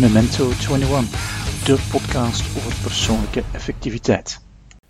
[0.00, 4.44] Memento 21, de podcast over persoonlijke effectiviteit.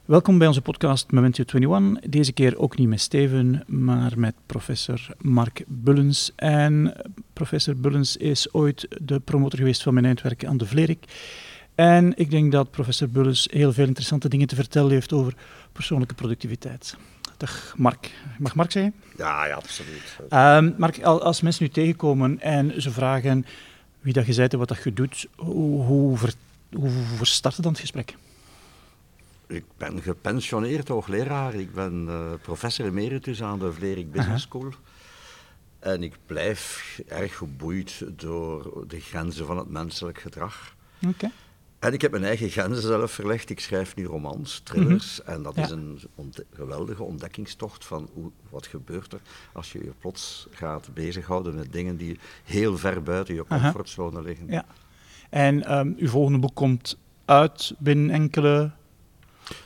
[0.05, 2.11] Welkom bij onze podcast Memento 21.
[2.11, 6.33] Deze keer ook niet met Steven, maar met professor Mark Bullens.
[6.37, 6.95] En
[7.33, 11.05] professor Bullens is ooit de promotor geweest van mijn eindwerk aan de Vlerik.
[11.75, 15.35] En ik denk dat professor Bullens heel veel interessante dingen te vertellen heeft over
[15.73, 16.97] persoonlijke productiviteit.
[17.77, 18.11] Mark.
[18.39, 18.95] Mag Mark zeggen?
[19.17, 20.17] Ja, ja absoluut.
[20.31, 23.47] Um, Mark, als mensen nu tegenkomen en ze vragen
[24.01, 26.35] wie dat je bent en wat dat je doet, hoe, hoe, ver,
[26.73, 26.91] hoe,
[27.63, 28.17] dan het gesprek?
[29.47, 31.55] Ik ben gepensioneerd hoogleraar.
[31.55, 34.67] Ik ben uh, professor emeritus aan de Vlerik Business School.
[34.67, 35.93] Uh -huh.
[35.93, 40.75] En ik blijf erg geboeid door de grenzen van het menselijk gedrag.
[41.09, 41.31] Okay.
[41.83, 43.51] En ik heb mijn eigen grenzen zelf verlegd.
[43.51, 45.21] Ik schrijf nu romans, thrillers.
[45.21, 45.35] Mm -hmm.
[45.35, 45.63] En dat ja.
[45.63, 49.21] is een ont geweldige ontdekkingstocht van hoe, wat gebeurt er
[49.53, 54.47] als je je plots gaat bezighouden met dingen die heel ver buiten je comfortzone liggen.
[54.49, 54.65] Ja.
[55.31, 58.71] En um, uw volgende boek komt uit binnen enkele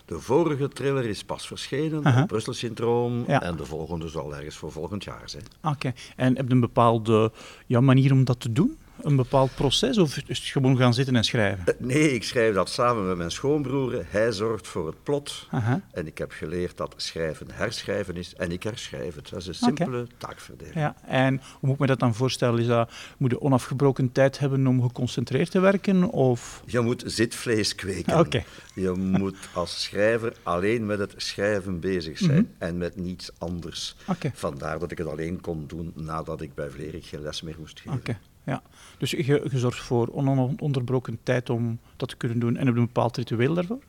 [0.05, 2.27] de vorige thriller is pas verschenen, uh -huh.
[2.27, 3.43] Brussel-syndroom, ja.
[3.43, 5.45] en de volgende zal ergens voor volgend jaar zijn.
[5.63, 5.95] Oké, okay.
[6.17, 7.33] en heb je een bepaalde
[7.67, 8.77] ja, manier om dat te doen?
[9.03, 11.65] Een bepaald proces of is het gewoon gaan zitten en schrijven?
[11.69, 14.05] Uh, nee, ik schrijf dat samen met mijn schoonbroer.
[14.09, 15.49] Hij zorgt voor het plot.
[15.93, 19.29] En ik heb geleerd dat schrijven herschrijven is en ik herschrijf het.
[19.31, 20.15] Dat is een simpele okay.
[20.19, 20.75] taakverdeling.
[20.75, 22.61] Ja, en hoe moet ik me dat dan voorstellen?
[22.61, 26.11] Is dat, moet je onafgebroken tijd hebben om geconcentreerd te werken?
[26.11, 26.63] Of?
[26.67, 28.19] Je moet zitvlees kweken.
[28.19, 28.45] Okay.
[28.75, 32.55] Je moet als schrijver alleen met het schrijven bezig zijn mm -hmm.
[32.59, 33.97] en met niets anders.
[34.07, 34.31] Okay.
[34.35, 37.81] Vandaar dat ik het alleen kon doen nadat ik bij Vlerik geen les meer moest
[37.81, 38.19] geven.
[38.47, 38.63] Ja,
[38.99, 42.81] dus je, je zorgt voor ononderbroken tijd om dat te kunnen doen en heb je
[42.81, 43.83] een bepaald ritueel daarvoor?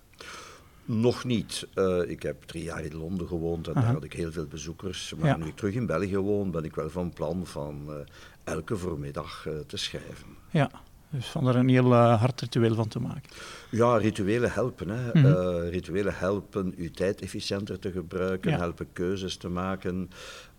[0.85, 1.67] Nog niet.
[1.75, 3.81] Uh, ik heb drie jaar in Londen gewoond en Aha.
[3.81, 5.13] daar had ik heel veel bezoekers.
[5.17, 5.37] Maar ja.
[5.37, 7.95] nu ik terug in België woon, ben ik wel van plan van uh,
[8.43, 10.27] elke voormiddag uh, te schrijven.
[10.49, 10.71] Ja,
[11.09, 13.29] dus van er een heel hard ritueel van te maken.
[13.69, 14.89] Ja, rituelen helpen.
[14.89, 15.11] Hè.
[15.13, 15.59] Mm -hmm.
[15.69, 18.57] rituelen helpen uw tijd efficiënter te gebruiken, ja.
[18.57, 20.09] helpen keuzes te maken.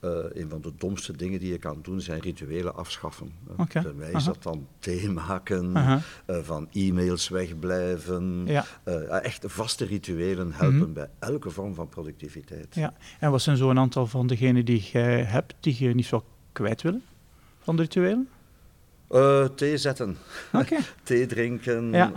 [0.00, 3.32] Uh, een van de domste dingen die je kan doen zijn rituelen afschaffen.
[3.56, 3.82] Okay.
[3.82, 6.00] Bij mij is dat dan thee maken, uh -huh.
[6.26, 8.42] uh, van e-mails wegblijven.
[8.46, 8.64] Ja.
[8.84, 10.92] Uh, echt vaste rituelen helpen -hmm.
[10.92, 12.74] bij elke vorm van productiviteit.
[12.74, 12.94] Ja.
[13.20, 16.22] En wat zijn zo'n aantal van degenen die jij hebt, die je niet zou
[16.52, 17.02] kwijt willen
[17.58, 18.28] van de rituelen?
[19.54, 20.16] thee zetten,
[20.52, 20.78] okay.
[21.02, 21.90] thee drinken.
[21.92, 22.12] Ja.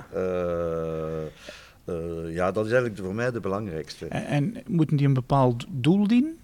[2.28, 4.08] ja, dat is eigenlijk voor mij de belangrijkste.
[4.08, 6.40] En, en moeten die een bepaald doel dienen?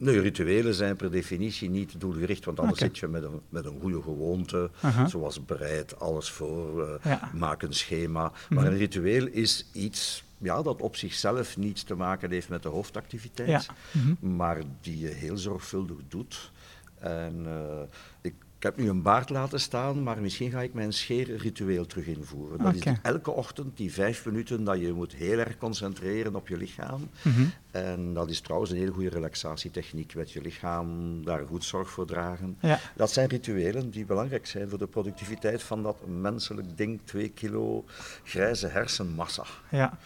[0.00, 2.88] Nee, rituelen zijn per definitie niet doelgericht, want anders okay.
[2.88, 5.06] zit je met een, met een goede gewoonte, uh -huh.
[5.06, 7.30] zoals bereid, alles voor, uh, ja.
[7.34, 8.32] maak een schema.
[8.32, 8.54] Mhm.
[8.54, 12.68] Maar een ritueel is iets ja, dat op zichzelf niets te maken heeft met de
[12.68, 13.74] hoofdactiviteit, ja.
[13.92, 14.36] mm -hmm.
[14.36, 16.50] maar die je heel zorgvuldig doet.
[16.98, 17.80] En uh,
[18.20, 22.06] ik ik heb nu een baard laten staan, maar misschien ga ik mijn scheerritueel terug
[22.06, 22.58] invoeren.
[22.58, 22.92] Dat okay.
[22.92, 27.08] is elke ochtend die vijf minuten dat je moet heel erg concentreren op je lichaam.
[27.22, 27.52] Mm -hmm.
[27.70, 30.88] En dat is trouwens een hele goede relaxatietechniek, met je lichaam
[31.24, 32.56] daar goed zorg voor dragen.
[32.60, 32.78] Ja.
[32.96, 37.84] Dat zijn rituelen die belangrijk zijn voor de productiviteit van dat menselijk ding, twee kilo
[38.24, 39.44] grijze hersenmassa.
[39.70, 39.98] Ja.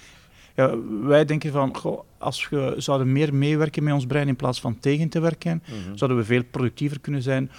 [0.55, 4.61] Ja, wij denken van, goh, als we zouden meer meewerken met ons brein in plaats
[4.61, 5.97] van tegen te werken, mm -hmm.
[5.97, 7.51] zouden we veel productiever kunnen zijn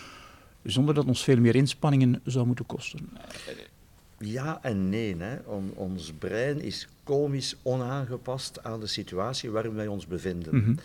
[0.65, 3.09] zonder dat ons veel meer inspanningen zou moeten kosten.
[4.17, 5.15] Ja en nee.
[5.17, 5.35] Hè.
[5.45, 10.55] On, ons brein is komisch onaangepast aan de situatie waarin wij ons bevinden.
[10.55, 10.77] Mm -hmm.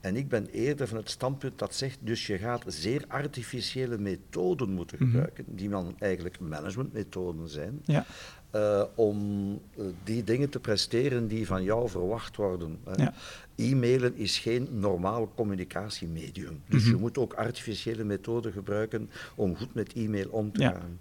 [0.00, 4.70] En ik ben eerder van het standpunt dat zegt, dus je gaat zeer artificiële methoden
[4.70, 5.58] moeten gebruiken, mm -hmm.
[5.58, 8.06] die dan eigenlijk managementmethoden zijn, ja.
[8.54, 12.78] Uh, om uh, die dingen te presteren die van jou verwacht worden.
[12.96, 13.14] Ja.
[13.56, 16.62] E-mailen is geen normaal communicatiemedium.
[16.68, 16.96] Dus mm -hmm.
[16.96, 20.70] je moet ook artificiële methoden gebruiken om goed met e-mail om te ja.
[20.70, 20.98] gaan.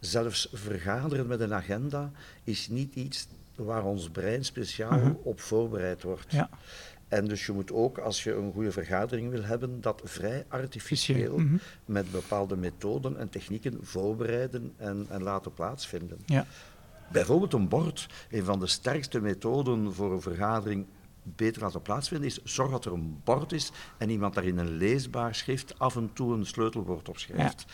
[0.00, 2.12] Zelfs vergaderen met een agenda
[2.44, 5.26] is niet iets waar ons brein speciaal uh -huh.
[5.26, 6.32] op voorbereid wordt.
[6.32, 6.50] Ja.
[7.08, 11.38] En dus je moet ook, als je een goede vergadering wil hebben, dat vrij artificieel
[11.38, 11.60] mm -hmm.
[11.84, 16.18] met bepaalde methoden en technieken voorbereiden en, en laten plaatsvinden.
[16.26, 16.46] Ja.
[17.12, 20.86] Bijvoorbeeld een bord, een van de sterkste methoden voor een vergadering
[21.22, 24.76] beter laten plaatsvinden is, zorg dat er een bord is en iemand daar in een
[24.76, 27.64] leesbaar schrift af en toe een sleutelwoord op schrijft.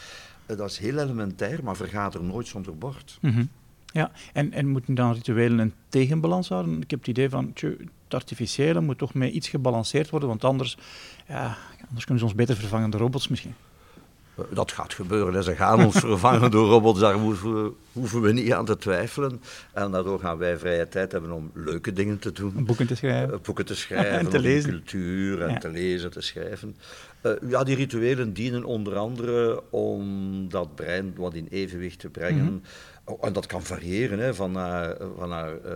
[0.47, 0.55] Ja.
[0.55, 3.19] Dat is heel elementair, maar vergader nooit zonder bord.
[3.21, 3.49] Mm -hmm.
[3.93, 6.83] Ja, en, en moeten dan rituelen een tegenbalans houden?
[6.83, 10.77] Ik heb het idee van, het artificiële moet toch mee iets gebalanceerd worden, want anders,
[11.29, 11.57] ja,
[11.87, 13.55] anders kunnen ze ons beter vervangen door robots misschien.
[14.51, 15.45] Dat gaat gebeuren.
[15.45, 19.43] Ze gaan ons vervangen door robots, daar hoeven we, hoeven we, niet aan te twijfelen.
[19.73, 22.65] En daardoor gaan wij vrije tijd hebben om leuke dingen te doen.
[22.65, 23.35] Boeken te schrijven.
[23.35, 24.71] Uh, boeken te schrijven, en te lezen.
[24.71, 26.77] cultuur en te lezen, te schrijven.
[27.23, 32.43] Uh, ja, die rituelen dienen onder andere om dat brein wat in evenwicht te brengen.
[32.43, 32.63] Mm -hmm.
[33.21, 35.73] En dat kan variëren, hè, van naar, van naar uh,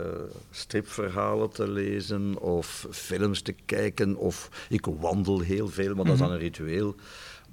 [0.51, 4.17] stripverhalen te lezen of films te kijken.
[4.17, 6.07] Of ik wandel heel veel, maar mm -hmm.
[6.07, 6.95] dat is dan een ritueel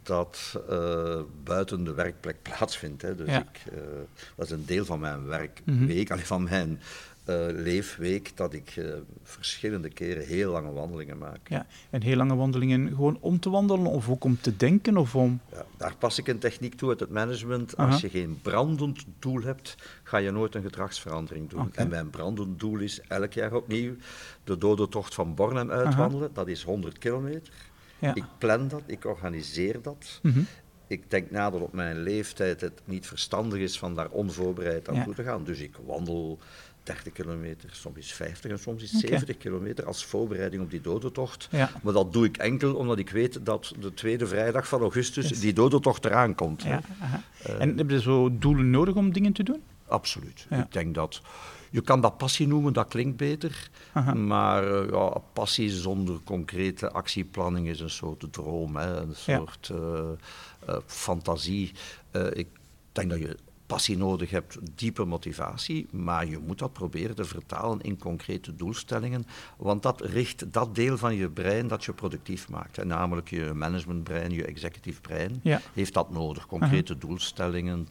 [0.04, 3.02] dat uh, buiten de werkplek plaatsvindt.
[3.02, 3.16] Hè.
[3.16, 3.40] Dus ja.
[3.40, 3.80] ik, uh,
[4.36, 6.26] dat is een deel van mijn werkweek, mm -hmm.
[6.26, 6.80] van mijn
[7.30, 8.82] uh, leefweek, dat ik
[9.24, 11.50] verschillende keren heel lange wandelingen maak.
[11.50, 14.98] Ja, en heel lange wandelingen gewoon om te wandelen of ook om te denken?
[14.98, 15.40] Of om...
[15.52, 17.78] Ja, daar pas ik een techniek toe uit het management.
[17.78, 21.62] Als je geen brandend doel hebt, ga je nooit een gedragsverandering doen.
[21.62, 21.84] Okay.
[21.84, 23.96] En mijn brandend doel is elk jaar opnieuw
[24.44, 26.30] de dode tocht van Bornem uitwandelen.
[26.34, 27.54] Dat is 100 kilometer.
[28.02, 28.16] Ja.
[28.16, 30.20] Ik plan dat, ik organiseer dat.
[30.22, 30.48] Mm -hmm.
[30.88, 34.96] Ik denk na dat op mijn leeftijd het niet verstandig is van daar onvoorbereid aan
[34.96, 35.04] ja.
[35.04, 35.44] toe te gaan.
[35.44, 36.40] Dus ik wandel
[36.84, 39.10] 30 kilometer, soms is 50 en soms is okay.
[39.10, 41.48] 70 kilometer als voorbereiding op die dodentocht.
[41.52, 41.70] Ja.
[41.84, 45.40] Maar dat doe ik enkel omdat ik weet dat de tweede vrijdag van augustus yes.
[45.40, 46.64] die dodentocht eraan komt.
[46.64, 46.82] Ja,
[47.48, 49.62] uh, en heb je zo doelen nodig om dingen te doen?
[49.88, 50.48] Absoluut.
[50.50, 51.22] Ik denk dat...
[51.72, 53.70] Je kan dat passie noemen, dat klinkt beter.
[53.94, 54.14] Aha.
[54.14, 59.76] Maar uh, ja, passie zonder concrete actieplanning is een soort droom, hè, een soort ja.
[59.76, 60.10] uh,
[60.70, 61.72] uh, fantasie.
[62.34, 62.48] ik
[62.92, 63.38] denk dat je
[63.72, 69.26] passie nodig hebt, diepe motivatie, maar je moet dat proberen te vertalen in concrete doelstellingen,
[69.58, 72.78] want dat richt dat deel van je brein dat je productief maakt.
[72.78, 75.62] En namelijk je managementbrein, je executief brein, ja.
[75.74, 76.46] heeft dat nodig.
[76.46, 77.88] Concrete doelstellingen,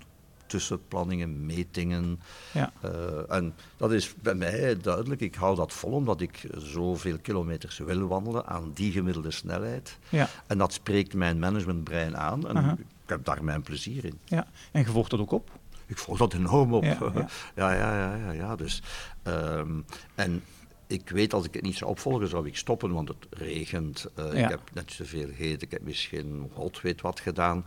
[0.51, 2.21] tussenplanningen, metingen.
[2.53, 2.73] Ja.
[2.85, 5.21] Uh, en dat is bij mij duidelijk.
[5.21, 9.99] Ik hou dat vol omdat ik zoveel kilometers wil wandelen aan die gemiddelde snelheid.
[10.09, 10.29] Ja.
[10.47, 14.19] En dat spreekt mijn managementbrein aan en ik heb daar mijn plezier in.
[14.25, 14.47] Ja.
[14.73, 15.51] En je volgt dat ook op?
[15.87, 16.85] Ik volg dat enorm op.
[16.85, 17.27] Ja, ja.
[17.57, 18.15] ja, ja, ja.
[18.15, 18.57] ja, ja.
[18.57, 18.83] Dus,
[19.25, 20.43] um, en
[20.91, 24.07] ik weet als ik het niet zou opvolgen, zou ik stoppen, want het regent.
[24.19, 24.43] Uh, Ja.
[24.45, 27.65] Ik heb net zoveel gegeten, ik heb misschien god weet wat gedaan.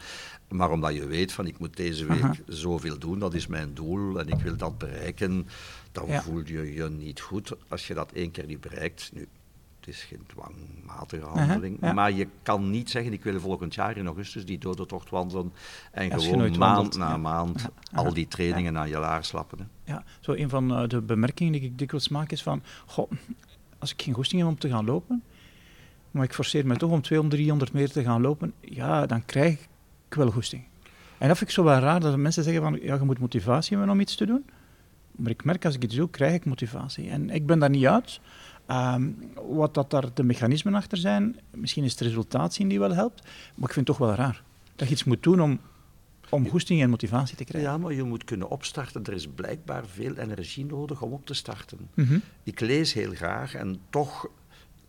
[0.49, 2.35] Maar omdat je weet van ik moet deze week Aha.
[2.47, 5.47] zoveel doen, dat is mijn doel en ik wil dat bereiken,
[5.91, 6.21] dan Ja.
[6.21, 9.09] voel je je niet goed als je dat één keer niet bereikt.
[9.13, 9.27] Nu,
[9.85, 11.93] het is geen dwangmatige handeling, ja.
[11.93, 15.53] maar je kan niet zeggen ik wil volgend jaar in augustus die dode tocht wandelen
[15.91, 17.17] en Als gewoon maand na ja.
[17.17, 17.97] maand Ja.
[17.97, 19.57] al die trainingen aan je laars lappen.
[19.59, 19.93] Hè.
[19.93, 23.11] Ja, zo een van eh, de bemerkingen die ik dikwijls maak is van, goh,
[23.79, 25.23] als ik geen goesting heb om te gaan lopen,
[26.11, 29.53] maar ik forceer me toch om 200, 300 meter te gaan lopen, ja, dan krijg
[30.09, 30.63] ik wel goesting.
[31.17, 33.77] En dat vind ik zo wel raar, dat mensen zeggen van, ja, je moet motivatie
[33.77, 34.45] hebben om iets te doen.
[35.15, 37.09] Maar ik merk, als ik iets doe, krijg ik motivatie.
[37.09, 38.19] En ik ben daar niet uit.
[38.73, 39.09] Ehm,
[39.47, 43.21] wat dat daar de mechanismen achter zijn, misschien is het resultaat zien die wel helpt,
[43.55, 44.43] maar ik vind het toch wel raar.
[44.75, 45.59] Dat je iets moet doen om,
[46.29, 47.71] om goesting en motivatie te krijgen.
[47.71, 49.03] Ja, maar je moet kunnen opstarten.
[49.03, 51.77] Er is blijkbaar veel energie nodig om op te starten.
[51.93, 52.17] Mhm.
[52.43, 54.27] Ik lees heel graag en toch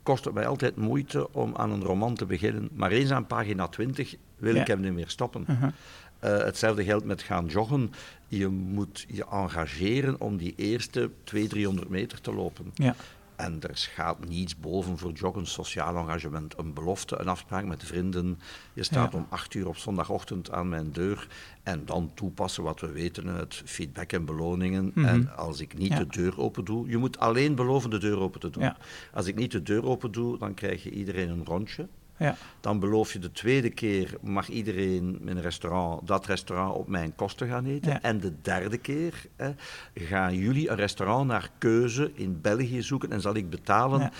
[0.02, 2.68] kost het mij altijd moeite om aan een roman te beginnen.
[2.72, 4.60] Maar eens aan pagina 20 wil Ja.
[4.60, 5.44] ik hem niet meer stoppen.
[5.48, 5.72] Aha.
[6.18, 7.92] Eh, hetzelfde geldt met gaan joggen.
[8.28, 12.70] Je moet je engageren om die eerste 200, 300 meter te lopen.
[12.74, 12.94] Ja.
[13.36, 18.38] En er gaat niets boven voor joggen, sociaal engagement, een belofte, een afspraak met vrienden.
[18.72, 19.18] Je staat Ja.
[19.18, 21.28] om acht uur op zondagochtend aan mijn deur
[21.62, 24.90] en dan toepassen wat we weten uit feedback en beloningen.
[24.94, 25.06] Mhm.
[25.06, 25.98] En als ik niet Ja.
[25.98, 28.62] de deur open doe, je moet alleen beloven de deur open te doen.
[28.62, 28.76] Ja.
[29.12, 31.88] Als ik niet de deur open doe, dan krijg je iedereen een rondje.
[32.16, 32.36] Ja.
[32.60, 37.14] Dan beloof je de tweede keer mag iedereen in een restaurant dat restaurant op mijn
[37.14, 37.92] kosten gaan eten.
[37.92, 38.02] Ja.
[38.02, 39.50] En de derde keer hè,
[39.94, 44.00] gaan jullie een restaurant naar keuze in België zoeken en zal ik betalen.
[44.00, 44.12] Ja.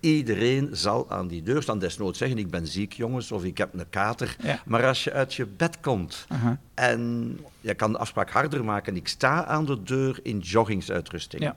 [0.00, 1.78] Iedereen zal aan die deur staan.
[1.78, 4.36] Desnoods zeggen, ik ben ziek jongens, of ik heb een kater.
[4.42, 4.62] Ja.
[4.66, 6.26] Maar als je uit je bed komt
[6.74, 8.96] en je kan de afspraak harder maken.
[8.96, 11.52] Ik sta aan de deur in joggingsuitrusting.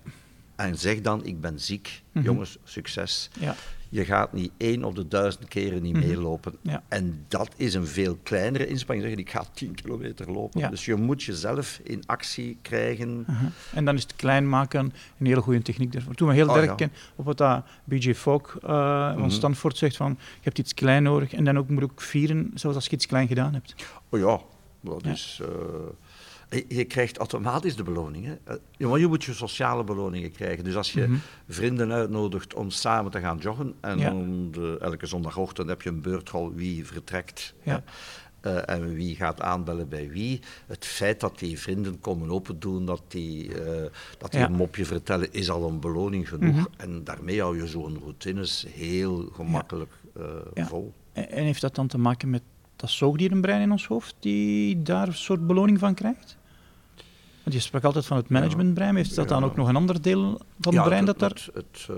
[0.56, 2.02] En zeg dan, ik ben ziek.
[2.12, 2.26] Mhm.
[2.26, 3.30] Jongens, succes.
[3.40, 3.56] Ja.
[3.94, 6.08] Je gaat niet één op de duizend keren niet Mhm.
[6.08, 6.54] meelopen.
[6.62, 6.84] Ja.
[6.88, 9.08] En dat is een veel kleinere inspanning.
[9.08, 10.60] Zeggen, ik ga 10 kilometer lopen.
[10.60, 10.70] Ja.
[10.70, 13.24] Dus je moet jezelf in actie krijgen.
[13.28, 13.52] Aha.
[13.74, 16.14] En dan is het klein maken een hele goede techniek daarvoor.
[16.14, 16.76] Toen we heel Oh, erg ja.
[16.76, 18.60] ken op wat dat BJ Fogg uh,
[19.12, 19.30] van Mhm.
[19.30, 22.76] Stanford zegt van je hebt iets klein nodig en dan ook, moet ook vieren zoals
[22.76, 23.76] als je iets klein gedaan hebt.
[24.10, 24.40] Oh ja,
[24.82, 25.42] dat is...
[26.68, 28.26] je- krijgt automatisch de beloning.
[28.26, 28.36] Hè.
[28.78, 30.64] Eh, maar je moet je sociale beloningen krijgen.
[30.64, 31.18] Dus als je Mhm.
[31.48, 33.74] vrienden uitnodigt om samen te gaan joggen...
[33.80, 34.12] en Ja.
[34.14, 37.54] om de, elke zondagochtend heb je een beurtrol wie vertrekt...
[37.64, 37.84] Ja.
[38.42, 40.40] eh, en wie gaat aanbellen bij wie.
[40.68, 44.46] Het feit dat die vrienden komen open doen, dat die, eh, dat die Ja.
[44.46, 46.56] een mopje vertellen, is al een beloning genoeg.
[46.56, 46.66] Mhm.
[46.78, 49.92] En daarmee hou je zo'n routines heel gemakkelijk
[50.56, 50.94] vol.
[51.14, 52.42] En, en heeft dat dan te maken met
[52.76, 56.38] dat zoogdierenbrein in ons hoofd die daar een soort beloning van krijgt?
[57.44, 58.96] Want je sprak altijd van het managementbrein.
[58.96, 61.30] Heeft dat dan ook nog een ander deel van het brein dat daar...
[61.30, 61.98] Het, het, uh,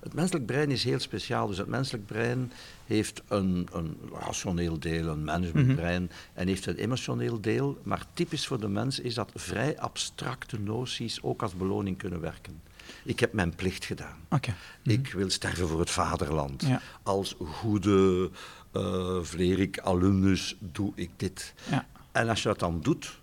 [0.00, 1.46] het, menselijk brein is heel speciaal.
[1.46, 2.52] Dus het menselijk brein
[2.86, 7.78] heeft een, een rationeel deel, een managementbrein, mm en heeft een emotioneel deel.
[7.82, 12.60] Maar typisch voor de mens is dat vrij abstracte noties ook als beloning kunnen werken.
[13.04, 14.16] Ik heb mijn plicht gedaan.
[14.28, 14.54] Okay.
[14.82, 16.62] Ik wil sterven voor het vaderland.
[16.66, 16.80] Ja.
[17.02, 18.30] Als goede
[18.72, 21.54] uh, Vlerik alumnus doe ik dit.
[21.70, 21.86] Ja.
[22.12, 23.20] En als je dat dan doet,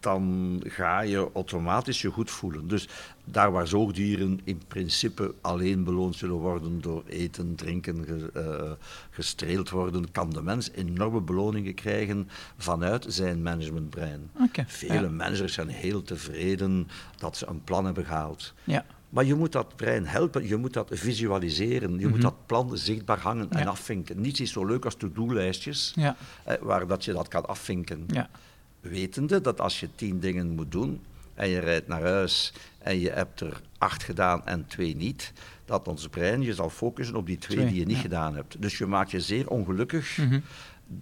[0.00, 2.68] dan ga je automatisch je goed voelen.
[2.68, 2.88] Dus
[3.24, 8.70] daar waar zoogdieren in principe alleen beloond zullen worden door eten, drinken, ge, uh,
[9.10, 14.30] gestreeld worden, kan de mens enorme beloningen krijgen vanuit zijn managementbrein.
[14.46, 15.08] Okay, Vele ja.
[15.08, 18.54] managers zijn heel tevreden dat ze een plan hebben gehaald.
[18.64, 18.84] Ja.
[19.08, 22.10] Maar je moet dat brein helpen, je moet dat visualiseren, je mm -hmm.
[22.10, 23.58] moet dat plan zichtbaar hangen ja.
[23.58, 24.20] en afvinken.
[24.20, 26.16] Niets is zo leuk als to-do-lijstjes, ja.
[26.44, 28.04] eh, waar dat je dat kan afvinken.
[28.06, 28.28] Ja.
[28.88, 31.00] Wetende dat als je tien dingen moet doen
[31.34, 35.32] en je rijdt naar huis en je hebt er acht gedaan en twee niet,
[35.64, 38.02] dat ons brein je zal focussen op die twee, twee die je niet ja.
[38.02, 38.62] gedaan hebt.
[38.62, 40.42] Dus je maakt je zeer ongelukkig mm -hmm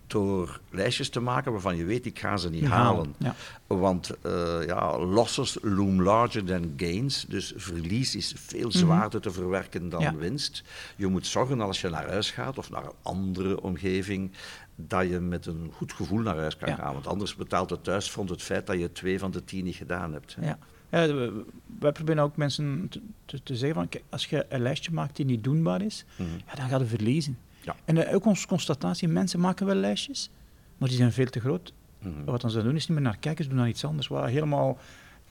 [0.07, 3.15] door lijstjes te maken waarvan je weet, ik ga ze niet halen.
[3.19, 3.35] Ja.
[3.67, 7.25] Want uh, ja, losses loom larger than gains.
[7.29, 9.21] Dus verlies is veel zwaarder mm -hmm.
[9.21, 10.63] te verwerken dan winst.
[10.97, 14.31] Je moet zorgen als je naar huis gaat of naar een andere omgeving,
[14.77, 16.75] dat je met een goed gevoel naar huis kan ja.
[16.75, 16.93] gaan.
[16.93, 20.13] Want anders betaalt het thuisfront het feit dat je twee van de tien niet gedaan
[20.13, 20.37] hebt.
[20.41, 20.59] Ja.
[20.91, 21.31] Ja,
[21.79, 25.17] wij proberen ook mensen te, te, te zeggen van, kijk, als je een lijstje maakt
[25.17, 26.37] die niet doenbaar is, mm -hmm.
[26.47, 27.39] ja, dan ga je verliezen.
[27.61, 27.77] Ja.
[27.85, 30.31] En uh, ook onze constatatie, mensen maken wel lijstjes,
[30.79, 31.73] maar die zijn veel te groot.
[31.99, 32.09] Mhm.
[32.09, 32.25] Mm -hmm.
[32.25, 34.79] Wat ze doen is niet meer naar kijken, ze doen naar iets anders, wat helemaal,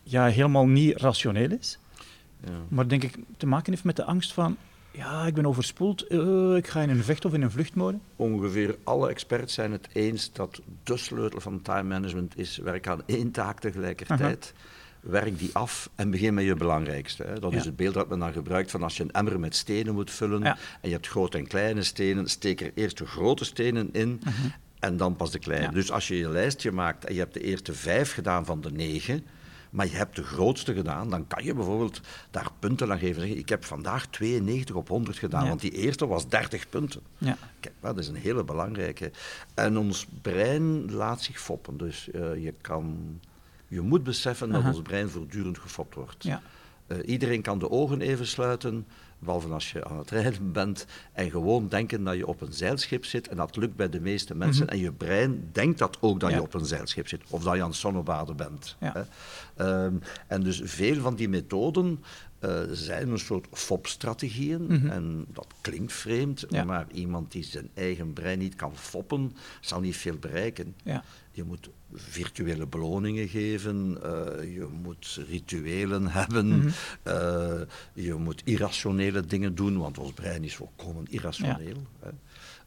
[0.04, 1.80] ja, helemaal niet rationeel is.
[2.44, 2.52] Ja.
[2.68, 4.58] Maar denk ik te maken heeft met de angst van,
[4.98, 7.98] ja, ik ben overspoeld, uh, ik ga in een vecht- of in een vluchtmode.
[8.16, 13.02] Ongeveer alle experts zijn het eens dat de sleutel van time management is werk aan
[13.06, 14.54] één taak tegelijkertijd.
[15.00, 17.24] Werk die af en begin met je belangrijkste.
[17.24, 17.40] Hè.
[17.40, 17.58] Dat Ja.
[17.58, 20.12] is het beeld dat men dan gebruikt van als je een emmer met stenen moet
[20.12, 20.58] vullen Ja.
[20.82, 24.22] en je hebt grote en kleine stenen, steek er eerst de grote stenen in
[24.80, 25.66] en dan pas de kleine.
[25.68, 25.76] Mhm.
[25.76, 25.82] Ja.
[25.82, 28.72] Dus als je je lijstje maakt en je hebt de eerste vijf gedaan van de
[28.72, 29.26] negen,
[29.76, 32.02] maar je hebt de grootste gedaan, dan kan je bijvoorbeeld
[32.32, 33.22] daar punten aan geven.
[33.22, 35.48] Zeggen, ik heb vandaag 92 op 100 gedaan, Ja.
[35.48, 37.02] want die eerste was 30 punten.
[37.18, 37.38] Ja.
[37.60, 39.12] Kijk, dat is een hele belangrijke.
[39.54, 41.78] En ons brein laat zich foppen.
[41.78, 42.98] Dus eh, je, kan,
[43.68, 46.24] je moet beseffen dat ons brein voortdurend gefopt wordt.
[46.24, 46.42] Ja.
[46.88, 48.88] Eh, iedereen kan de ogen even sluiten,
[49.26, 53.06] behalve als je aan het rijden bent, en gewoon denken dat je op een zeilschip
[53.06, 53.28] zit.
[53.28, 54.66] En dat lukt bij de meeste mensen.
[54.66, 54.74] Mhm.
[54.74, 56.36] En je brein denkt dat ook dat Ja.
[56.36, 58.76] je op een zeilschip zit, of dat je aan het zonnebaden bent.
[58.80, 58.94] Ja.
[58.94, 59.04] hè.
[59.66, 59.94] Ehm,
[60.28, 62.04] en dus veel van die methoden
[62.40, 64.64] eh, zijn een soort fopstrategieën.
[64.66, 64.88] Mhm.
[64.90, 66.64] En dat klinkt vreemd, Ja.
[66.64, 70.76] maar iemand die zijn eigen brein niet kan foppen, zal niet veel bereiken.
[70.84, 71.04] Ja.
[71.36, 76.70] Je moet virtuele beloningen geven, eh, je moet rituelen hebben, Mhm.
[77.04, 77.62] eh,
[77.94, 81.88] je moet irrationele dingen doen, want ons brein is volkomen irrationeel.
[82.00, 82.10] Hè.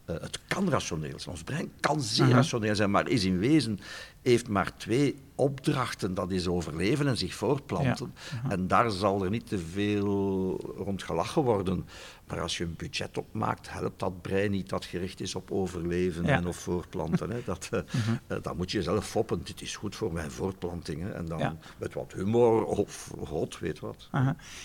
[0.04, 2.34] Eh, het kan rationeel zijn, ons brein kan zeer Aha.
[2.34, 3.78] rationeel zijn, maar is in wezen,
[4.28, 8.14] heeft maar twee opdrachten, dat is overleven en zich voortplanten.
[8.44, 8.50] Ja.
[8.50, 11.86] En daar zal er niet te veel rond gelachen worden.
[12.26, 16.24] Maar als je een budget opmaakt, helpt dat brein niet dat gericht is op overleven
[16.24, 16.36] Ja.
[16.36, 17.30] en of voortplanten.
[17.30, 17.38] Hè.
[17.44, 17.80] Dat, eh,
[18.26, 21.02] eh, dan moet je zelf foppen, dit is goed voor mijn voortplanting.
[21.02, 21.10] Hè.
[21.10, 21.56] En dan Ja.
[21.78, 24.08] met wat humor of god, weet wat.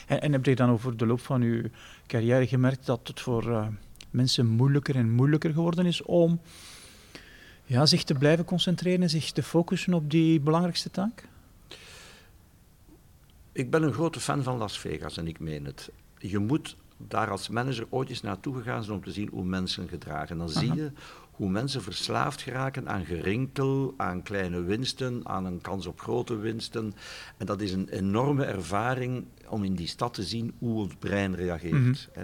[0.07, 1.61] En, en heb je dan over de loop van uw
[2.07, 3.67] carrière gemerkt dat het voor eh,
[4.09, 6.39] mensen moeilijker en moeilijker geworden is om
[7.73, 11.23] ja, zich te blijven concentreren en zich te focussen op die belangrijkste taak?
[13.51, 15.91] Ik ben een grote fan van Las Vegas en ik meen het.
[16.17, 19.87] Je moet daar als manager ooit eens naartoe gegaan zijn om te zien hoe mensen
[19.87, 20.37] gedragen.
[20.37, 20.91] Dan zie je
[21.31, 26.93] hoe mensen verslaafd geraken aan gerinkel, aan kleine winsten, aan een kans op grote winsten.
[27.37, 31.35] En dat is een enorme ervaring om in die stad te zien hoe het brein
[31.35, 31.73] reageert.
[31.73, 32.19] Mhm.
[32.19, 32.23] hè.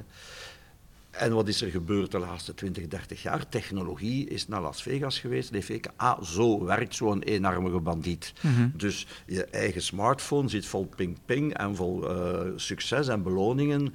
[1.10, 3.50] En wat is er gebeurd de laatste 20, 30 jaar?
[3.50, 8.34] Technologie is naar Las Vegas geweest heeft gekeken, ah, zo werkt zo'n eenarmige bandiet.
[8.42, 8.70] Mhm.
[8.74, 13.94] Dus je eigen smartphone zit vol ping-ping en vol eh, succes en beloningen.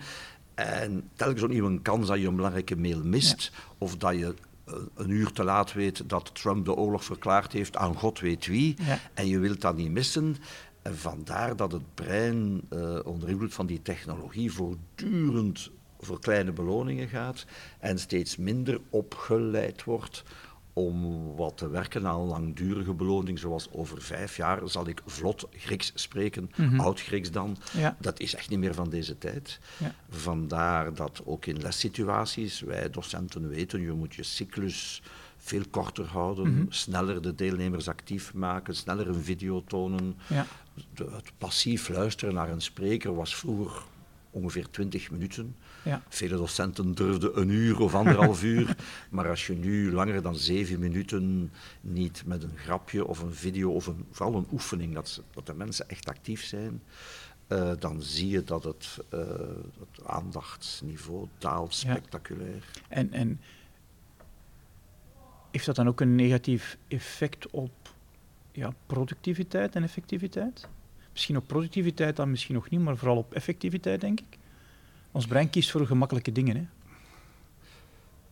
[0.55, 4.75] En telkens opnieuw een kans dat je een belangrijke mail mist, of dat je eh,
[4.95, 8.75] een uur te laat weet dat Trump de oorlog verklaard heeft aan God weet wie,
[8.83, 8.99] Ja.
[9.15, 10.37] en je wilt dat niet missen.
[10.83, 15.71] En vandaar dat het brein eh, onder invloed van die technologie voortdurend
[16.05, 17.45] voor kleine beloningen gaat
[17.79, 20.23] en steeds minder opgeleid wordt
[20.73, 25.47] om wat te werken aan een langdurige beloning, zoals over vijf jaar zal ik vlot
[25.51, 26.81] Grieks spreken, Mhm.
[26.81, 27.57] oud-Grieks dan.
[27.73, 27.97] Ja.
[28.01, 29.59] Dat is echt niet meer van deze tijd.
[29.79, 29.95] Ja.
[30.09, 35.03] Vandaar dat ook in lessituaties, wij docenten weten, je moet je cyclus
[35.37, 36.65] veel korter houden, Mhm.
[36.69, 40.17] sneller de deelnemers actief maken, sneller een video tonen.
[40.29, 40.47] Ja.
[40.95, 43.83] De- het passief luisteren naar een spreker was vroeger
[44.31, 45.57] ongeveer 20 minuten.
[45.85, 46.03] Ja.
[46.09, 48.77] Vele docenten durfden een uur of anderhalf uur.
[49.11, 53.71] Maar als je nu langer dan zeven minuten niet met een grapje of een video
[53.73, 56.83] of een, vooral een oefening, dat, ze- dat de mensen echt actief zijn,
[57.47, 59.19] eh, dan zie je dat het, eh,
[59.79, 61.91] het aandachtsniveau daalt Ja.
[61.93, 62.65] spectaculair.
[62.89, 63.41] En, en
[65.51, 67.71] heeft dat dan ook een negatief effect op
[68.53, 70.69] ja, productiviteit en effectiviteit?
[71.13, 74.39] Misschien op productiviteit dan misschien nog niet, maar vooral op effectiviteit, denk ik.
[75.15, 76.57] Ons brein kiest voor gemakkelijke dingen.
[76.57, 76.67] Hè?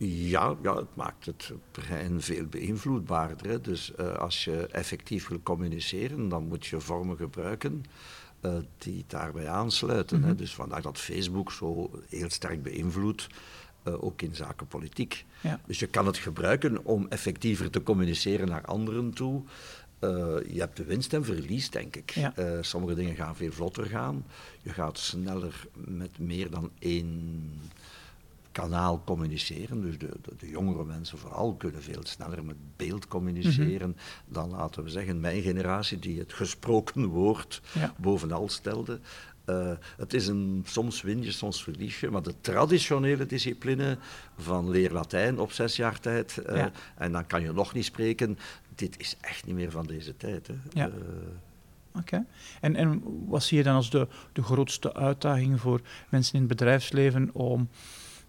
[0.06, 3.48] Ja, ja, het maakt het brein veel beïnvloedbaarder.
[3.48, 3.60] Hè.
[3.60, 7.84] Dus eh, als je effectief wil communiceren, dan moet je vormen gebruiken
[8.40, 10.22] eh, die daarbij aansluiten.
[10.22, 10.28] hè.
[10.28, 10.36] Mhm.
[10.36, 13.26] Dus vandaar dat Facebook zo heel sterk beïnvloedt,
[13.82, 15.24] eh, ook in zaken politiek.
[15.40, 15.60] Ja.
[15.66, 19.42] Dus je kan het gebruiken om effectiever te communiceren naar anderen toe.
[20.02, 20.08] Eh,
[20.54, 22.10] je hebt de winst en verlies, denk ik.
[22.10, 22.36] Ja.
[22.36, 24.24] Eh, sommige dingen gaan veel vlotter gaan.
[24.62, 27.42] Je gaat sneller met meer dan één
[28.52, 29.80] kanaal communiceren.
[29.82, 34.32] Dus de, de, de jongere mensen vooral kunnen veel sneller met beeld communiceren Mhm.
[34.32, 37.94] dan, laten we zeggen, mijn generatie die het gesproken woord Ja.
[37.98, 39.00] bovenal stelde.
[39.44, 43.98] Eh, het is een soms win je, soms verlies je, maar de traditionele discipline
[44.38, 46.70] van leer Latijn op zes jaar tijd, eh, Ja.
[46.96, 48.38] en dan kan je nog niet spreken,
[48.74, 50.46] dit is echt niet meer van deze tijd.
[50.46, 50.54] Hè.
[50.72, 50.86] Ja.
[50.86, 50.92] Eh,
[51.94, 52.24] Oké.
[52.60, 56.48] En, en wat zie je dan als de, de grootste uitdaging voor mensen in het
[56.48, 57.68] bedrijfsleven om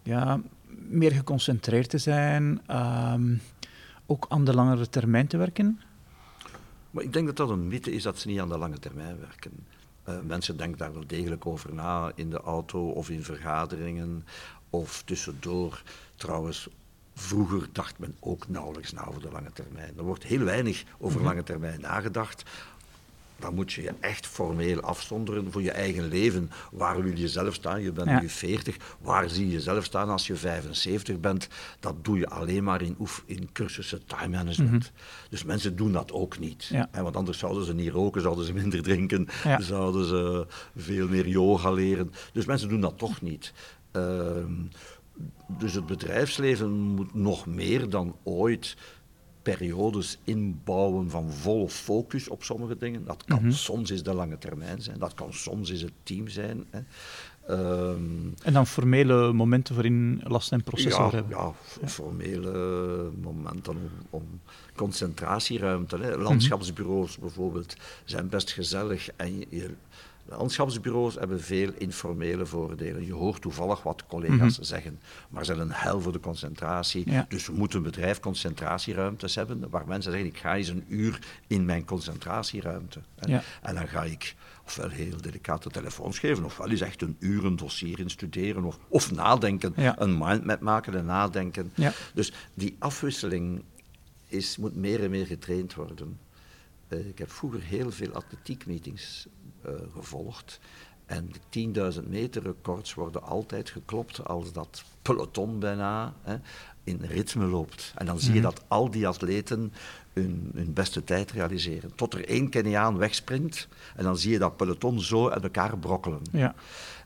[0.03, 0.41] ja,
[0.89, 3.36] meer geconcentreerd te zijn, ehm,
[4.05, 5.82] ook aan de langere termijn te werken?
[6.91, 9.20] Maar ik denk dat dat een mythe is dat ze niet aan de lange termijn
[9.20, 9.51] werken.
[10.03, 14.25] Eh, mensen denken daar wel degelijk over na in de auto of in vergaderingen
[14.69, 15.81] of tussendoor.
[16.15, 16.67] Trouwens,
[17.15, 19.93] vroeger dacht men ook nauwelijks na over de lange termijn.
[19.98, 21.27] Er wordt heel weinig over Mhm.
[21.27, 22.43] lange termijn nagedacht.
[23.43, 26.51] Dan moet je je echt formeel afzonderen voor je eigen leven.
[26.71, 27.81] Waar wil je zelf staan?
[27.81, 28.19] Je bent Ja.
[28.21, 28.77] nu 40.
[29.01, 31.47] Waar zie je jezelf staan als je 75 bent?
[31.79, 34.91] Dat doe je alleen maar in, oef- in cursussen time management.
[35.29, 36.63] Dus mensen doen dat ook niet.
[36.63, 36.88] Ja.
[36.91, 39.62] Hè, want anders zouden ze niet roken, zouden ze minder drinken, Ja.
[39.62, 42.13] zouden ze veel meer yoga leren.
[42.33, 43.53] Dus mensen doen dat toch niet.
[43.91, 44.51] Ehm,
[45.48, 48.77] dus het bedrijfsleven moet nog meer dan ooit
[49.44, 53.06] periodes inbouwen van volle focus op sommige dingen.
[53.06, 53.51] Dat kan Mhm.
[53.51, 56.66] soms is de lange termijn zijn, dat kan soms is het team zijn.
[56.70, 56.79] Hè.
[57.48, 58.00] Ehm,
[58.44, 61.38] En dan formele momenten waarin last en processen ja, hebben.
[61.38, 64.24] ja, f- formele momenten om, om
[64.75, 65.98] concentratieruimte.
[65.98, 66.18] Hè.
[66.18, 67.75] Landschapsbureaus bijvoorbeeld
[68.06, 69.10] zijn best gezellig.
[69.16, 69.70] En je-
[70.25, 73.05] landschapsbureaus hebben veel informele voordelen.
[73.05, 77.12] Je hoort toevallig wat collega's zeggen, maar ze zijn een hel voor de concentratie.
[77.12, 77.25] Ja.
[77.29, 81.20] Dus we moeten een bedrijf concentratieruimtes hebben waar mensen zeggen, ik ga eens een uur
[81.48, 83.00] in mijn concentratieruimte.
[83.20, 83.44] Ja.
[83.62, 87.55] En dan ga ik ofwel heel delicate telefoons geven, ofwel eens echt een uur een
[87.55, 90.00] dossier instuderen, of, of nadenken, Ja.
[90.01, 91.72] een mindmap maken en nadenken.
[91.75, 91.92] Ja.
[92.14, 93.64] Dus die afwisseling
[94.27, 96.20] is, moet meer en meer getraind worden.
[96.88, 99.27] Eh, ik heb vroeger heel veel atletiekmeetings
[99.95, 100.59] gevolgd.
[101.05, 106.35] En de 10.000 meter records worden altijd geklopt als dat peloton bijna hè,
[106.83, 107.93] in ritme loopt.
[107.95, 108.49] En dan zie je Mhm.
[108.49, 109.73] dat al die atleten
[110.13, 111.95] hun, hun beste tijd realiseren.
[111.95, 116.21] Tot er één Keniaan wegsprint en dan zie je dat peloton zo uit elkaar brokkelen.
[116.31, 116.55] Ja.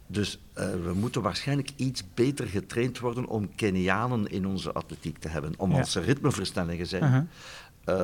[0.07, 5.27] Dus eh, we moeten waarschijnlijk iets beter getraind worden om Kenianen in onze atletiek te
[5.27, 5.53] hebben.
[5.57, 5.77] Om Ja.
[5.79, 7.23] als ze ritmeverstellingen zijn, Uh-huh.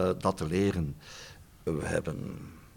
[0.10, 0.96] eh, dat te leren.
[1.64, 2.18] We hebben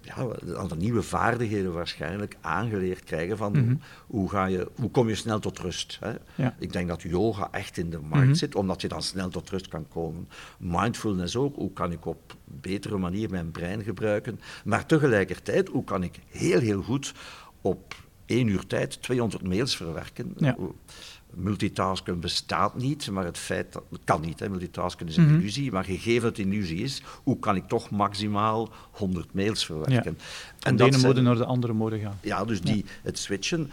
[0.07, 3.75] ja, een aantal nieuwe vaardigheden waarschijnlijk aangeleerd krijgen van Mhm.
[4.07, 5.99] hoe, ga je, hoe kom je snel tot rust.
[6.01, 6.13] Hè?
[6.35, 6.57] Ja.
[6.59, 8.35] Ik denk dat yoga echt in de markt Mhm.
[8.35, 10.29] zit, omdat je dan snel tot rust kan komen.
[10.59, 14.41] Mindfulness ook, hoe kan ik op betere manier mijn brein gebruiken.
[14.65, 17.15] Maar tegelijkertijd, hoe kan ik heel heel goed
[17.61, 17.95] op
[18.27, 20.33] één uur tijd 200 mails verwerken.
[20.37, 20.57] Ja.
[21.39, 24.41] Multitasken bestaat niet, maar het feit dat het kan niet.
[24.41, 24.49] Hè.
[24.49, 25.35] Multitasken is een Mhm.
[25.35, 30.19] illusie, maar gegeven dat het illusie is, hoe kan ik toch maximaal 100 mails verwerken?
[30.59, 32.19] Van de ene mode naar de andere mode gaan.
[32.23, 33.71] ja, dus die, het switchen.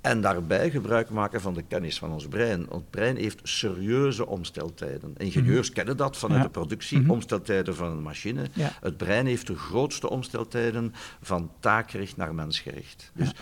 [0.00, 2.70] En daarbij gebruik maken van de kennis van ons brein.
[2.70, 5.14] Ons brein heeft serieuze omsteltijden.
[5.16, 6.46] Ingenieurs kennen dat vanuit Ja.
[6.46, 7.10] de productie, Mhm.
[7.10, 8.46] omsteltijden van een machine.
[8.52, 8.72] Ja.
[8.80, 13.10] Het brein heeft de grootste omsteltijden van taakgericht naar mensgericht.
[13.14, 13.32] Dus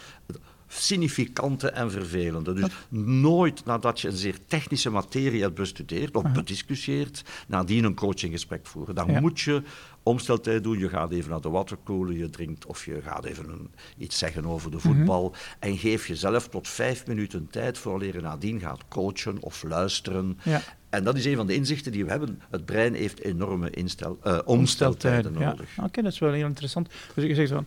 [0.81, 2.53] significante en vervelende.
[2.53, 8.67] Dus nooit nadat je een zeer technische materie hebt bestudeerd of bediscussieerd, nadien een coachinggesprek
[8.67, 8.95] voeren.
[8.95, 9.63] Dan moet je
[10.03, 10.79] omsteltijd doen.
[10.79, 14.47] Je gaat even naar de waterkoelen, je drinkt of je gaat even een, iets zeggen
[14.47, 15.35] over de voetbal.
[15.59, 20.39] En geef jezelf tot vijf minuten tijd voor je nadien gaat coachen of luisteren.
[20.43, 20.63] Ja.
[20.91, 22.43] En dat is een van de inzichten die we hebben.
[22.51, 25.79] Het brein heeft enorme instel, uh, omsteltijden nodig.
[25.83, 26.89] Oké, dat is wel heel interessant.
[27.15, 27.67] Dus je zegt van,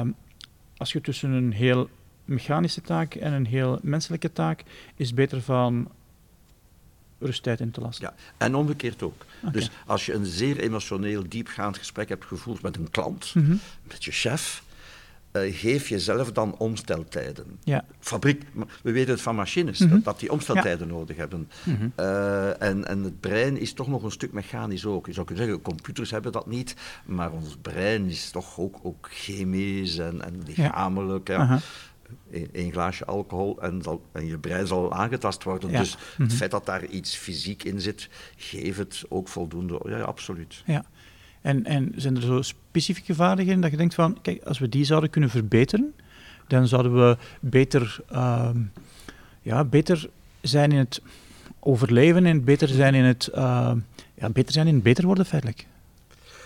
[0.00, 0.14] um,
[0.76, 1.88] als je tussen een heel
[2.28, 4.64] mechanische taak en een heel menselijke taak,
[4.96, 5.88] is beter van
[7.18, 8.04] rusttijd in te lassen.
[8.04, 9.24] Ja, en omgekeerd ook.
[9.52, 13.56] Dus als je een zeer emotioneel, diepgaand gesprek hebt gevoerd met een klant, mhm.
[13.82, 14.62] met je chef,
[15.32, 17.58] uh, geef jezelf dan omsteltijden.
[17.64, 17.84] Ja.
[18.00, 18.42] Fabriek,
[18.82, 20.00] we weten het van machines, mhm.
[20.02, 21.50] dat, die omsteltijden nodig hebben.
[21.62, 21.88] Mhm.
[21.94, 25.06] Eh, en, en het brein is toch nog een stuk mechanisch ook.
[25.06, 29.08] Je zou kunnen zeggen, computers hebben dat niet, maar ons brein is toch ook, ook
[29.10, 31.28] chemisch en, en lichamelijk.
[31.28, 31.60] Ja
[32.52, 35.72] een, glaasje alcohol en, en, je brein zal aangetast worden.
[35.72, 36.30] Dus het mhm.
[36.30, 39.80] feit dat daar iets fysiek in zit, geeft het ook voldoende.
[39.84, 40.62] Ja, absoluut.
[40.66, 40.84] Ja.
[41.40, 44.84] En, en zijn er zo specifieke vaardigheden dat je denkt van, kijk, als we die
[44.84, 45.94] zouden kunnen verbeteren,
[46.46, 48.60] dan zouden we beter, ehm,
[49.42, 50.08] ja, beter
[50.40, 51.02] zijn in het
[51.60, 53.72] overleven en beter zijn in het, uh,
[54.14, 55.66] ja, beter zijn in het beter worden feitelijk.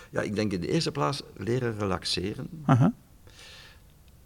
[0.09, 2.49] Ja, ik denk in de eerste plaats leren relaxeren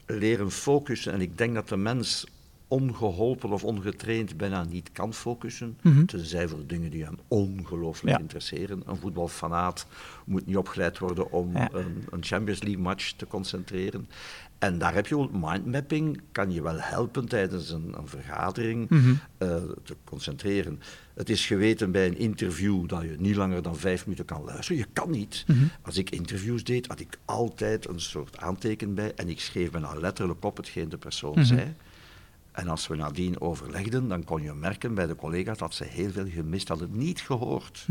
[0.08, 1.13] leren focussen.
[1.13, 2.26] En ik denk dat de mens
[2.67, 5.78] ongeholpen of ongetraind bijna niet kan focussen.
[5.82, 6.06] Mm -hmm.
[6.06, 8.84] Tenzij voor dingen die hem ongelooflijk interesseren.
[8.86, 9.88] Een voetbalfanaat
[10.26, 14.10] moet niet opgeleid worden om een, een, Champions League match te concentreren.
[14.60, 19.13] En daar heb je mindmapping, kan je wel helpen tijdens een, een vergadering mhm.
[19.38, 19.48] eh,
[19.84, 20.80] te concentreren.
[21.13, 24.78] Het is geweten bij een interview dat je niet langer dan vijf minuten kan luisteren.
[24.78, 25.43] Je kan niet.
[25.48, 25.63] Mhm.
[25.82, 29.93] Als ik interviews deed, had ik altijd een soort aanteken bij en ik schreef bijna
[29.96, 31.43] letterlijk op hetgeen de persoon mhm.
[31.43, 31.74] zei.
[32.52, 36.12] En als we nadien overlegden, dan kon je merken bij de collega's dat ze heel
[36.12, 37.86] veel gemist hadden, niet gehoord.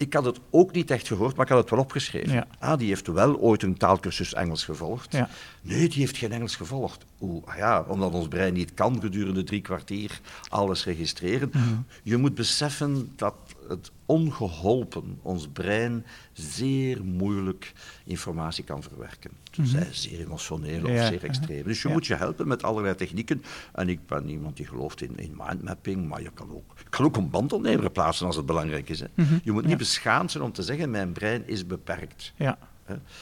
[0.00, 2.46] Ik had het ook niet echt gehoord, maar ik had het wel opgeschreven.
[2.58, 5.12] Ah, die heeft wel ooit een taalkursus Engels gevolgd.
[5.12, 5.28] Ja.
[5.62, 7.04] Nee, die heeft geen Engels gevolgd.
[7.20, 11.50] Oeh, ah ja, omdat ons brein niet kan gedurende drie kwartier alles registreren.
[11.52, 11.74] Mhm.
[12.02, 13.34] Je moet beseffen dat
[13.70, 17.72] het ongeholpen ons brein zeer moeilijk
[18.04, 19.30] informatie kan verwerken.
[19.56, 21.64] Mm Zij zeer emotioneel of zeer extreem.
[21.64, 23.42] Dus je moet je helpen met allerlei technieken.
[23.72, 27.16] En ik ben iemand die gelooft in, in mindmapping, maar je kan ook, kan ook
[27.16, 29.00] een bandopnemer plaatsen als het belangrijk is.
[29.00, 29.06] Hè.
[29.14, 29.38] Mhm.
[29.42, 32.32] Je moet niet beschaamd zijn om te zeggen, mijn brein is beperkt.
[32.36, 32.58] Ja,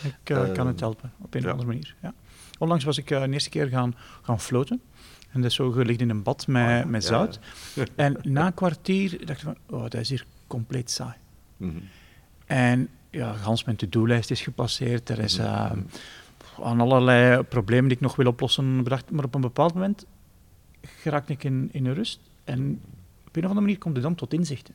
[0.02, 1.94] ik uh, kan het helpen op een of andere manier.
[2.02, 2.14] Ja.
[2.58, 4.80] Onlangs was ik uh, de eerste keer gaan, gaan floten.
[5.30, 7.38] En dat is zo gelegd in een bad met, oh, met zout.
[7.96, 11.14] En na een kwartier dacht ik van, oh, dat is hier compleet saai.
[11.56, 11.78] Mhm.
[12.46, 15.08] En ja, gans mijn to-do-lijst is gepasseerd.
[15.08, 15.72] Er is uh,
[16.62, 19.10] aan allerlei problemen die ik nog wil oplossen bedacht.
[19.10, 20.06] Maar op een bepaald moment
[20.82, 22.20] geraak ik in, in rust.
[22.44, 22.80] En
[23.26, 24.74] op een of andere manier komt het dan tot inzichten.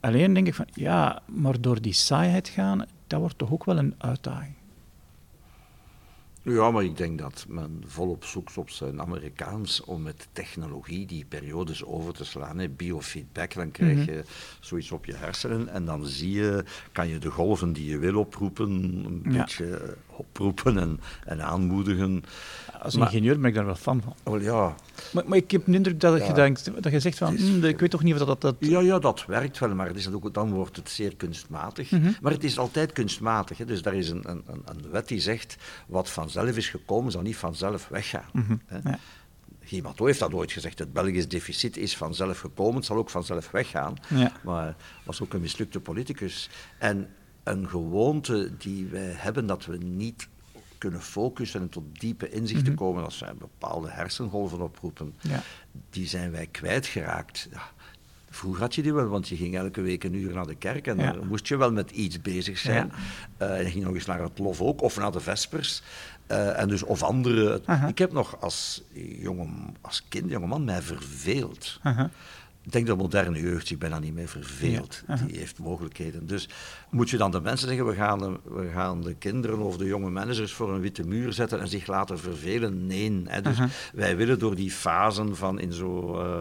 [0.00, 3.78] Alleen denk ik van, ja, maar door die saaiheid gaan, dat wordt toch ook wel
[3.78, 4.54] een uitdaging.
[6.44, 11.24] Ja, maar ik denk dat men volop zoekt op zijn Amerikaans om met technologie die
[11.24, 12.58] periodes over te slaan.
[12.58, 12.68] Hè.
[12.68, 14.10] Biofeedback, dan krijg mhm.
[14.12, 14.24] je
[14.60, 18.18] zoiets op je hersenen en dan zie je, kan je de golven die je wil
[18.18, 18.70] oproepen,
[19.04, 22.24] een beetje oproepen en, en aanmoedigen.
[22.82, 24.14] Als ingenieur ben ik daar wel fan van.
[24.22, 24.74] Oh, ja.
[25.12, 27.80] Maar, maar ik heb de indruk dat, je, denkt, dat je zegt van, hm, ik
[27.80, 28.56] weet toch niet of dat, dat...
[28.58, 31.90] Ja, ja, dat werkt wel, maar is ook, dan wordt het zeer kunstmatig.
[31.90, 32.12] Mhm.
[32.20, 33.58] Maar het is altijd kunstmatig.
[33.58, 33.64] Hè.
[33.64, 35.56] Dus daar is een, een, een wet die zegt,
[35.86, 38.28] wat vanzelf is gekomen, zal niet vanzelf weggaan.
[38.32, 38.90] Mm hè.
[39.96, 40.78] heeft dat ooit gezegd.
[40.78, 43.94] Het Belgisch deficit is vanzelf gekomen, het zal ook vanzelf weggaan.
[44.08, 44.32] Ja.
[44.42, 46.50] Maar was ook een mislukte politicus.
[46.78, 47.08] En
[47.42, 50.28] een gewoonte die wij hebben, dat we niet
[50.78, 52.82] kunnen focussen en tot diepe inzichten mhm.
[52.82, 55.42] komen als wij bepaalde hersengolven oproepen, ja.
[55.90, 57.48] die zijn wij kwijtgeraakt.
[57.50, 57.62] Ja,
[58.32, 60.86] Vroeger had je die wel, want je ging elke week een uur naar de kerk
[60.86, 62.92] en dan moest je wel met iets bezig zijn.
[63.38, 63.56] Ja.
[63.56, 65.82] Uh, je ging nog eens naar het lof ook, of naar de vespers.
[66.30, 67.62] Uh, en dus, of andere.
[67.88, 68.82] Ik heb nog als,
[69.18, 69.48] jonge,
[69.80, 71.80] als kind, jongeman, mij verveeld.
[72.64, 75.02] Ik denk dat de moderne jeugd zich bijna niet meer verveelt.
[75.26, 76.26] Die heeft mogelijkheden.
[76.26, 76.48] Dus
[76.90, 79.84] moet je dan de mensen zeggen, we gaan, de, we gaan de kinderen of de
[79.84, 82.86] jonge managers voor een witte muur zetten en zich laten vervelen?
[82.86, 83.22] Nee.
[83.24, 83.40] Hè.
[83.40, 83.58] Dus
[83.94, 86.40] wij willen door die fasen van in zo uh,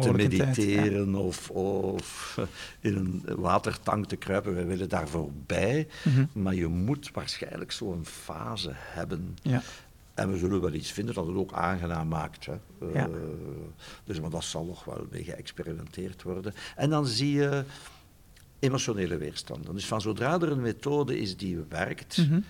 [0.00, 2.38] te mediteren of, of
[2.80, 5.86] in een watertank te kruipen, wij willen daar voorbij.
[6.02, 6.24] Mhm.
[6.32, 9.36] Maar je moet waarschijnlijk zo'n fase hebben.
[9.42, 9.62] Ja.
[10.16, 12.46] En we zullen wel iets vinden dat het ook aangenaam maakt.
[12.46, 12.54] Hè.
[12.92, 13.08] Ja.
[13.08, 13.14] Uh,
[14.04, 16.54] dus maar dat zal nog wel mee geëxperimenteerd worden.
[16.76, 17.64] En dan zie je
[18.58, 19.74] emotionele weerstanden.
[19.74, 22.40] Dus van zodra er een methode is die werkt, mhm.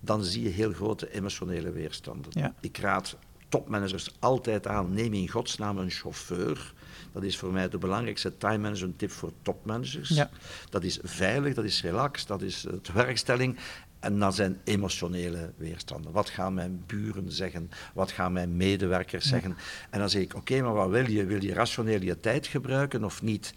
[0.00, 2.54] dan zie je heel grote emotionele weerstanden.
[2.60, 3.16] Ik raad
[3.48, 6.72] topmanagers altijd aan, neem in godsnaam een chauffeur.
[7.12, 10.08] Dat is voor mij de belangrijkste time management tip voor topmanagers.
[10.08, 10.30] Ja.
[10.68, 13.56] Dat is veilig, dat is relaxed, dat is het werkstelling.
[14.00, 16.12] En dan zijn emotionele weerstanden.
[16.12, 17.70] Wat gaan mijn buren zeggen?
[17.94, 19.56] Wat gaan mijn medewerkers zeggen?
[19.90, 21.24] En dan zeg ik, oké, maar wat wil je?
[21.24, 23.54] Wil je rationeel je tijd gebruiken of niet?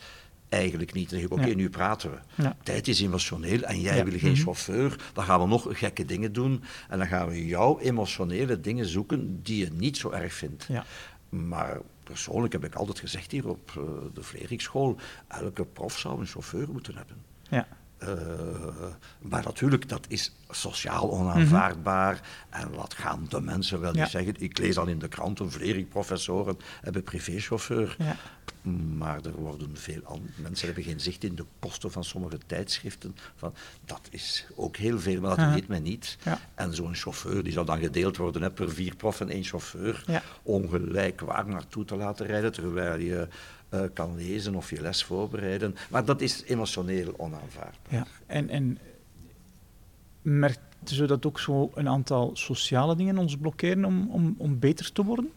[0.49, 1.09] Eigenlijk niet.
[1.09, 1.55] Dan zeg ik, oké, Ja.
[1.55, 2.17] nu praten we.
[2.43, 2.57] Ja.
[2.63, 4.41] Tijd is emotioneel en jij wil geen Mhm.
[4.41, 4.95] chauffeur.
[5.13, 6.63] Dan gaan we nog gekke dingen doen.
[6.89, 10.65] En dan gaan we jouw emotionele dingen zoeken die je niet zo erg vindt.
[10.69, 10.85] Ja.
[11.29, 16.25] Maar persoonlijk heb ik altijd gezegd hier op eh, de Vlerikschool, elke prof zou een
[16.25, 17.15] chauffeur moeten hebben.
[17.49, 17.67] Ja.
[18.07, 18.85] Eh,
[19.19, 22.21] maar natuurlijk, dat is sociaal onaanvaardbaar.
[22.49, 24.33] En wat gaan de mensen wel niet zeggen?
[24.37, 27.95] Ik lees al in de krant, een Vlerik-professoren hebben privéchauffeur.
[27.97, 28.15] Ja.
[28.97, 33.15] Maar er worden veel mensen hebben geen zicht in de kosten van sommige tijdschriften.
[33.35, 33.53] Van,
[33.85, 36.17] dat is ook heel veel, maar dat weet men niet.
[36.23, 36.39] Ja.
[36.55, 40.23] En zo'n chauffeur die zou dan gedeeld worden hè, per vier prof en één chauffeur.
[40.43, 43.27] Ongelijk waar naartoe te laten rijden, terwijl je
[43.73, 45.75] eh, kan lezen of je les voorbereiden.
[45.89, 47.93] Maar dat is emotioneel onaanvaardbaar.
[47.93, 48.77] Ja, en, en
[50.21, 54.91] merkt ze dat ook zo een aantal sociale dingen ons blokkeren om, om, om beter
[54.91, 55.31] te worden?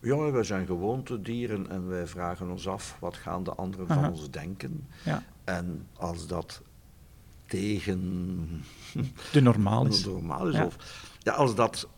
[0.00, 4.30] Ja, wij zijn gewoontedieren en wij vragen ons af wat gaan de anderen van ons
[4.30, 4.86] denken.
[5.04, 6.62] Ja, En als dat
[7.46, 8.64] tegen
[9.32, 10.04] de normaal is.
[10.04, 10.64] normaal is, Ja.
[10.64, 10.76] of
[11.18, 11.88] ja, als dat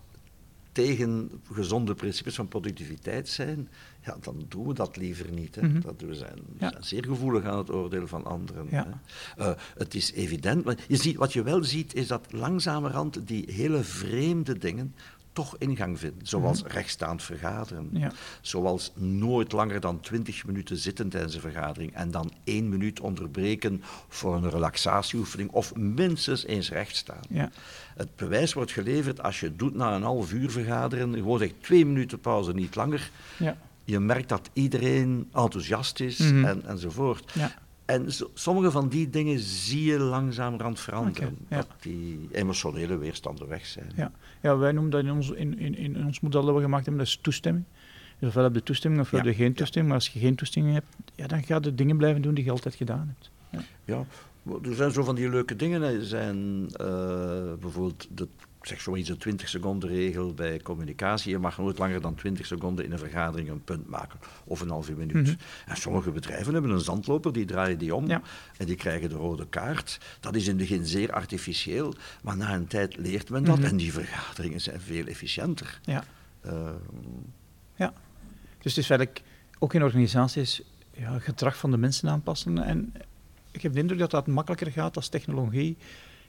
[0.76, 3.68] tegen gezonde principes van productiviteit zijn,
[4.04, 5.54] ja, dan doen we dat liever niet.
[5.54, 5.62] Hè.
[5.62, 5.80] Mhm.
[5.80, 6.70] dat, we zijn, we Ja.
[6.70, 8.66] zijn zeer gevoelig aan het oordeel van anderen.
[8.70, 9.00] Ja.
[9.36, 9.44] Hè.
[9.50, 13.44] Eh, het is evident, maar je ziet, wat je wel ziet, is dat langzamerhand die
[13.52, 14.94] hele vreemde dingen
[15.36, 16.26] toch ingang vinden.
[16.26, 17.88] Zoals rechtstaand vergaderen.
[17.92, 18.12] Ja.
[18.40, 23.82] Zoals nooit langer dan 20 minuten zitten tijdens een vergadering en dan één minuut onderbreken
[24.08, 27.20] voor een relaxatieoefening of minstens eens recht staan.
[27.28, 27.50] Ja.
[27.96, 31.86] Het bewijs wordt geleverd als je doet na een half uur vergaderen, gewoon zeg twee
[31.86, 33.10] minuten pauze, niet langer.
[33.38, 33.56] Ja.
[33.84, 36.44] Je merkt dat iedereen enthousiast is Mhm.
[36.44, 37.30] en, enzovoort.
[37.34, 37.54] Ja.
[37.86, 41.36] En zo- sommige van die dingen zie je langzamerhand veranderen.
[41.48, 41.56] Ja.
[41.56, 43.92] Dat die emotionele weerstanden weg zijn.
[43.96, 44.12] Ja.
[44.42, 47.04] ja, wij noemen dat in ons, in, in, in ons model dat we gemaakt hebben,
[47.04, 47.64] dat is toestemming.
[48.18, 49.94] Dus ofwel heb je toestemming ofwel Ja, heb je geen toestemming.
[49.94, 52.50] Maar als je geen toestemming hebt, ja, dan ga je dingen blijven doen die je
[52.50, 53.30] altijd gedaan hebt.
[53.50, 53.60] Ja.
[53.84, 54.04] Ja,
[54.62, 55.82] er zijn zo van die leuke dingen.
[55.82, 56.86] Er zijn eh,
[57.60, 58.28] bijvoorbeeld, de,
[58.66, 61.30] zeg zoiets, de 20 seconden regel bij communicatie.
[61.30, 64.18] Je mag nooit langer dan 20 seconden in een vergadering een punt maken.
[64.44, 65.26] Of een halve minuut.
[65.26, 65.34] Mhm.
[65.66, 68.06] En sommige bedrijven hebben een zandloper, die draaien die om.
[68.06, 68.22] Ja.
[68.56, 70.00] En die krijgen de rode kaart.
[70.20, 71.94] Dat is in het begin zeer artificieel.
[72.22, 73.58] Maar na een tijd leert men dat.
[73.58, 73.66] Mhm.
[73.66, 75.80] En die vergaderingen zijn veel efficiënter.
[75.82, 76.04] Ja.
[76.40, 76.70] Eh,
[77.74, 77.92] ja.
[78.58, 79.22] Dus het is eigenlijk
[79.58, 82.58] ook in organisaties ja, gedrag van de mensen aanpassen.
[82.58, 82.92] En
[83.50, 85.76] ik heb de indruk dat dat makkelijker gaat als technologie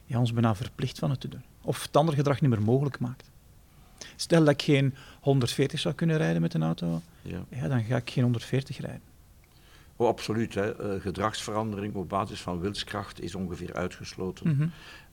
[0.08, 1.42] ja, ons bijna verplicht van het te doen.
[1.62, 3.30] Of het andere gedrag niet meer mogelijk maakt.
[4.16, 7.44] Stel dat ik geen 140 zou kunnen rijden met een auto, ja.
[7.48, 9.02] ja, dan ga ik geen 140 rijden.
[9.96, 10.54] Oh, absoluut.
[10.54, 10.76] Hè.
[10.76, 14.48] Eh, gedragsverandering op basis van wilskracht is ongeveer uitgesloten.
[14.48, 14.68] Mhm.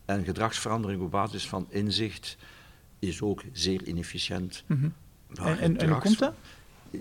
[0.06, 2.38] En gedragsverandering op basis van inzicht
[3.00, 4.64] is ook zeer inefficiënt.
[4.66, 4.90] Mhm.
[5.34, 6.34] En, en, en hoe komt dat?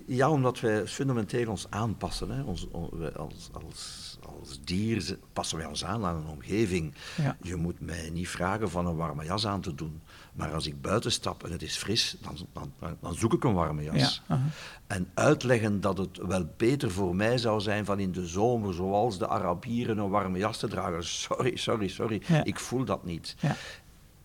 [0.07, 2.31] Ja, omdat wij fundamenteel ons aanpassen.
[2.31, 2.43] Hè.
[2.43, 6.95] Ons, on- als, als, als dier passen wij ons aan aan een omgeving.
[7.17, 7.37] Ja.
[7.43, 10.01] Je moet mij niet vragen van een warme jas aan te doen.
[10.35, 13.55] Maar als ik buiten stap en het is fris, dan, dan, dan zoek ik een
[13.55, 14.23] warme jas.
[14.29, 14.41] Ja.
[14.87, 19.19] En uitleggen dat het wel beter voor mij zou zijn van in de zomer, zoals
[19.19, 21.05] de Arabieren, een warme jas te dragen.
[21.05, 22.23] Sorry, sorry, sorry.
[22.27, 22.45] Ja.
[22.45, 23.37] Ik voel dat niet.
[23.41, 23.57] Ja.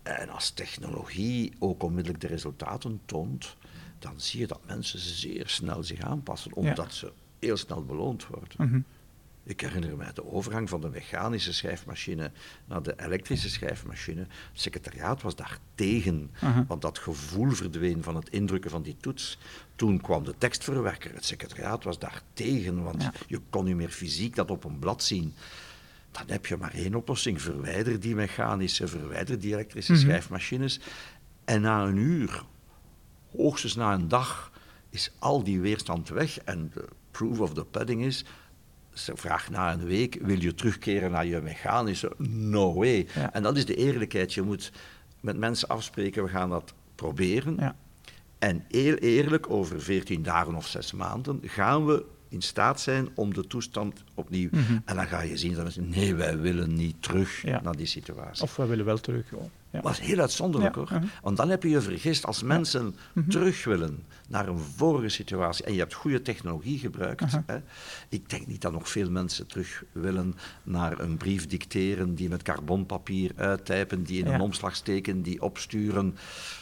[0.04, 3.56] En als technologie ook onmiddellijk de resultaten toont,
[4.00, 8.48] dan zie je dat mensen zeer snel zich aanpassen, omdat ze heel snel beloond worden.
[8.58, 8.80] Mhm.
[9.44, 12.32] Ik herinner mij de overgang van de mechanische schrijfmachine
[12.66, 14.20] naar de elektrische schrijfmachine.
[14.20, 16.66] Het secretariaat was daar tegen, Aha.
[16.68, 19.38] want dat gevoel verdween van het indrukken van die toets.
[19.76, 21.14] Toen kwam de tekstverwerker.
[21.14, 23.14] Het secretariaat was daar tegen, want Ja.
[23.28, 25.34] je kon niet meer fysiek dat op een blad zien.
[26.12, 27.42] Dan heb je maar één oplossing.
[27.42, 30.02] Verwijder die mechanische, verwijder die elektrische Mhm.
[30.02, 30.80] schrijfmachines.
[31.46, 32.44] En na een uur,
[33.38, 34.52] hoogstens na een dag,
[34.90, 36.40] is al die weerstand weg.
[36.40, 38.26] En de proof of the pudding is,
[38.94, 42.12] ze vraagt na een week, wil je terugkeren naar je mechanische?
[42.28, 43.08] No way.
[43.16, 43.34] Ja.
[43.34, 44.34] En dat is de eerlijkheid.
[44.34, 44.72] Je moet
[45.20, 47.56] met mensen afspreken, we gaan dat proberen.
[47.60, 47.76] Ja.
[48.40, 53.34] En heel eerlijk, over 14 dagen of 6 maanden gaan we in staat zijn om
[53.34, 54.50] de toestand opnieuw.
[54.52, 54.78] Mhm.
[54.86, 57.62] En dan ga je zien dat mensen, nee, wij willen niet terug Ja.
[57.62, 58.44] naar die situatie.
[58.44, 59.30] Of we willen wel terug.
[59.32, 59.38] ja.
[59.72, 59.82] Ja.
[59.82, 60.94] Dat is heel uitzonderlijk Ja, hoor.
[60.94, 61.06] mhm.
[61.22, 62.96] Want dan heb je je vergist als mensen
[63.30, 67.22] terug willen naar een vorige situatie en je hebt goede technologie gebruikt.
[67.22, 67.44] Aha.
[67.46, 67.60] Hè.
[68.10, 72.42] Ik denk niet dat nog veel mensen terug willen naar een brief dicteren, die met
[72.42, 76.18] carbonpapier uittypen, die in een omslag steken, die opsturen.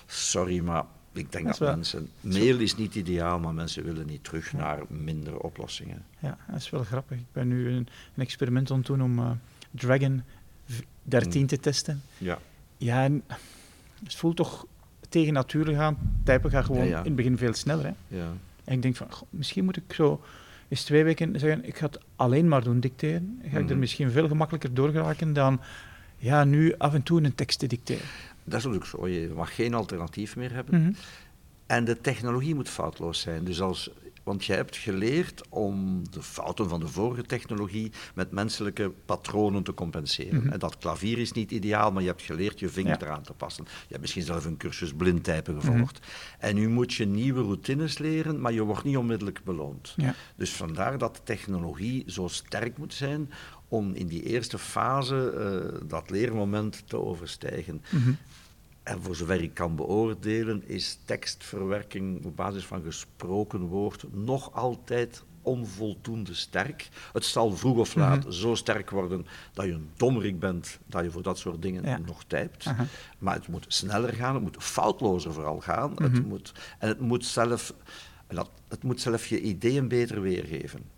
[0.05, 2.09] Sorry, maar ik denk dat, mensen...
[2.21, 6.05] Mail is niet ideaal, maar mensen willen niet terug naar mindere oplossingen.
[6.19, 7.17] Ja, dat is wel grappig.
[7.17, 9.31] Ik ben nu een, een experiment aan het doen om uh,
[9.71, 10.23] Dragon
[11.03, 11.47] 13 mm.
[11.47, 12.01] te testen.
[12.17, 12.39] Ja.
[12.77, 13.23] Ja, en
[14.03, 14.65] het voelt toch
[15.09, 16.19] tegen natuurlijk gaan.
[16.23, 17.85] Typen gaat gewoon in het begin veel sneller.
[17.85, 18.17] Hè?
[18.17, 18.33] Ja.
[18.63, 20.21] En ik denk van, misschien moet ik zo
[20.67, 23.39] eens twee weken zeggen, ik ga het alleen maar doen dicteren.
[23.41, 23.79] Ga ik er mhm.
[23.79, 25.61] misschien veel gemakkelijker door geraken dan
[26.17, 28.05] ja, nu af en toe een tekst te dicteren.
[28.43, 29.07] Dat is natuurlijk zo.
[29.07, 30.81] Je mag geen alternatief meer hebben.
[30.81, 30.93] Mhm.
[31.65, 33.43] En de technologie moet foutloos zijn.
[33.43, 33.91] Dus als
[34.27, 39.73] want je hebt geleerd om de fouten van de vorige technologie met menselijke patronen te
[39.73, 40.43] compenseren.
[40.43, 40.49] Mhm.
[40.49, 43.63] En dat klavier is niet ideaal, maar je hebt geleerd je vinger eraan te passen.
[43.63, 45.65] Je hebt misschien zelf een cursus blindtypen mhm.
[45.65, 45.99] gevolgd.
[46.39, 49.93] En nu moet je nieuwe routines leren, maar je wordt niet onmiddellijk beloond.
[49.95, 50.15] Ja.
[50.35, 53.31] Dus vandaar dat de technologie zo sterk moet zijn
[53.67, 55.33] om in die eerste fase
[55.73, 57.81] uh, dat leermoment te overstijgen.
[57.89, 58.11] Mhm.
[58.87, 65.23] En voor zover ik kan beoordelen, is tekstverwerking op basis van gesproken woord nog altijd
[65.41, 66.89] onvoldoende sterk.
[67.13, 68.31] Het zal vroeg of laat mhm.
[68.31, 72.23] zo sterk worden dat je een dommerik bent, dat je voor dat soort dingen nog
[72.23, 72.65] typt.
[73.17, 75.91] Maar het moet sneller gaan, het moet foutlozer vooral gaan.
[75.95, 76.27] het mhm.
[76.27, 77.73] moet, en het moet, zelf,
[78.67, 80.96] het moet zelf je ideeën beter weergeven.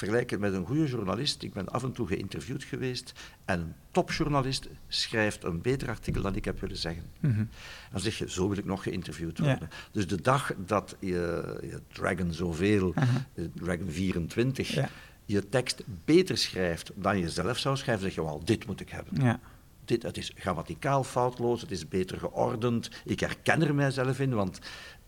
[0.00, 1.42] Vergelijk het met een goede journalist.
[1.42, 3.12] Ik ben af en toe geïnterviewd geweest
[3.44, 7.04] en een topjournalist schrijft een beter artikel dan ik heb willen zeggen.
[7.20, 7.44] Mhm.
[7.92, 9.68] Dan zeg je, zo wil ik nog geïnterviewd worden.
[9.92, 14.88] Dus de dag dat je, je Dragon zoveel, uh Dragon 24,
[15.24, 18.90] je tekst beter schrijft dan je zelf zou schrijven, zeg je wel, dit moet ik
[18.90, 19.24] hebben.
[19.24, 19.40] Ja.
[19.84, 22.90] Dit, het is grammaticaal foutloos, het is beter geordend.
[23.04, 24.58] Ik herken er mijzelf in, want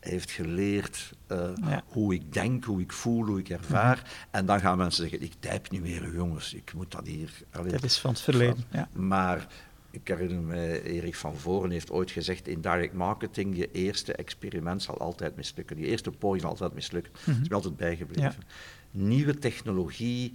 [0.02, 1.50] heeft geleerd uh,
[1.86, 3.96] hoe ik denk, hoe ik voel, hoe ik ervaar.
[3.96, 4.36] Mhm.
[4.36, 7.30] En dan gaan mensen zeggen, ik typ niet meer, jongens, ik moet dat hier...
[7.50, 8.88] dat is van het verleden, ja.
[8.92, 9.46] Maar
[9.90, 14.82] ik herinner me, Erik van Voren heeft ooit gezegd, in direct marketing, je eerste experiment
[14.82, 15.78] zal altijd mislukken.
[15.78, 17.12] Je eerste poging zal altijd mislukken.
[17.24, 18.42] Dat is me altijd bijgebleven.
[18.90, 20.32] Nieuwe technologie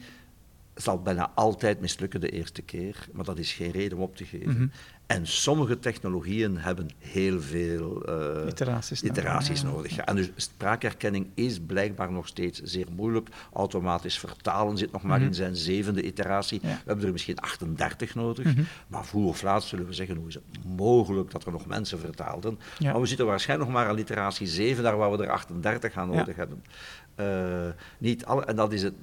[0.78, 4.26] zal bijna altijd mislukken de eerste keer, maar dat is geen reden om op te
[4.26, 4.54] geven.
[4.54, 4.68] Mhm.
[5.08, 9.98] En sommige technologieën hebben heel veel uh, iteraties, iteraties nodig.
[9.98, 13.30] En dus spraakherkenning is blijkbaar nog steeds zeer moeilijk.
[13.54, 15.34] Automatisch vertalen zit nog maar in mhm.
[15.34, 16.60] zijn zevende iteratie.
[16.62, 18.46] We hebben er misschien 38 nodig.
[18.46, 18.64] Mhm.
[18.88, 22.00] Maar vroeg of laat zullen we zeggen, hoe is het mogelijk dat er nog mensen
[22.00, 22.60] vertaalden?
[22.80, 26.10] Maar we zitten waarschijnlijk nog maar aan iteratie 7, daar waar we er 38 aan
[26.10, 26.64] nodig hebben.
[27.20, 28.94] Uh, niet alle, en dat is het...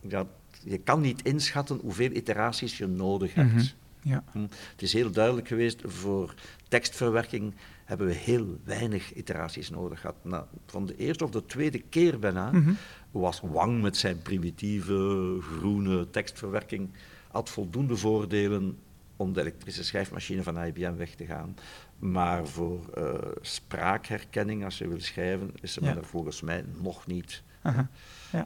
[0.00, 0.26] Ja,
[0.64, 3.52] je kan niet inschatten hoeveel iteraties je nodig hebt.
[3.52, 3.64] Mhm.
[4.02, 4.24] Ja.
[4.32, 4.40] Hm.
[4.70, 6.34] Het is heel duidelijk geweest, voor
[6.68, 10.16] tekstverwerking hebben we heel weinig iteraties nodig gehad.
[10.22, 12.72] Nou, van de eerste of de tweede keer bijna mhm.
[13.10, 16.88] was Wang met zijn primitieve groene tekstverwerking,
[17.30, 18.78] had voldoende voordelen
[19.16, 21.56] om de elektrische schrijfmachine van IBM weg te gaan.
[21.98, 25.96] Maar voor uh, spraakherkenning, als je wil schrijven, is ze ja.
[25.96, 27.42] er volgens mij nog niet.
[27.62, 27.88] Ja.
[28.34, 28.40] Uh,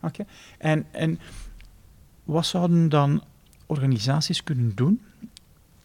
[0.00, 0.24] Oké.
[0.58, 1.18] En, en
[2.24, 3.22] wat zouden dan
[3.66, 5.00] organisaties kunnen doen,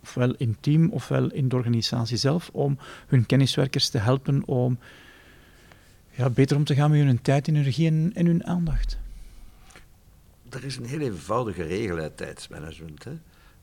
[0.02, 4.80] ofwel in team ofwel in de organisatie zelf, om hun kenniswerkers te helpen om
[6.10, 8.97] ja, beter om te gaan met hun tijd, energie en, en hun aandacht?
[10.50, 13.04] Er is een heel eenvoudige regel uit tijdsmanagement.
[13.04, 13.12] Hè?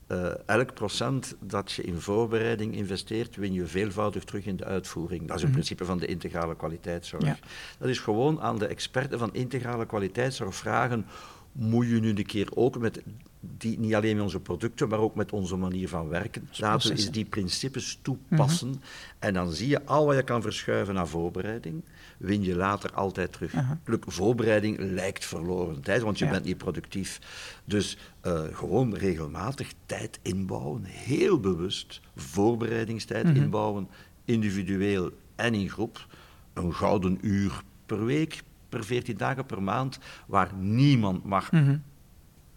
[0.09, 5.21] Uh, elk procent dat je in voorbereiding investeert, win je veelvoudig terug in de uitvoering.
[5.21, 5.53] Dat is het mhm.
[5.53, 7.39] principe van de integrale kwaliteitszorg.
[7.79, 11.07] Dat is gewoon aan de experten van integrale kwaliteitszorg vragen
[11.53, 13.03] moet je nu een keer ook met
[13.41, 17.11] die, niet alleen met onze producten, maar ook met onze manier van werken, laten we
[17.11, 18.69] die principes toepassen.
[18.69, 18.79] Mhm.
[19.19, 21.85] En dan zie je al wat je kan verschuiven naar voorbereiding,
[22.19, 23.55] win je later altijd terug.
[23.55, 23.71] Uh
[24.07, 27.21] voorbereiding lijkt verloren tijd, want je bent niet productief.
[27.65, 33.37] Dus uh, gewoon regelmatig tijd inbouwen, heel bewust voorbereidingstijd mhm.
[33.37, 33.89] inbouwen,
[34.25, 36.07] individueel en in groep.
[36.53, 41.77] Een gouden uur per week, per 14 dagen per maand, waar niemand mag mhm.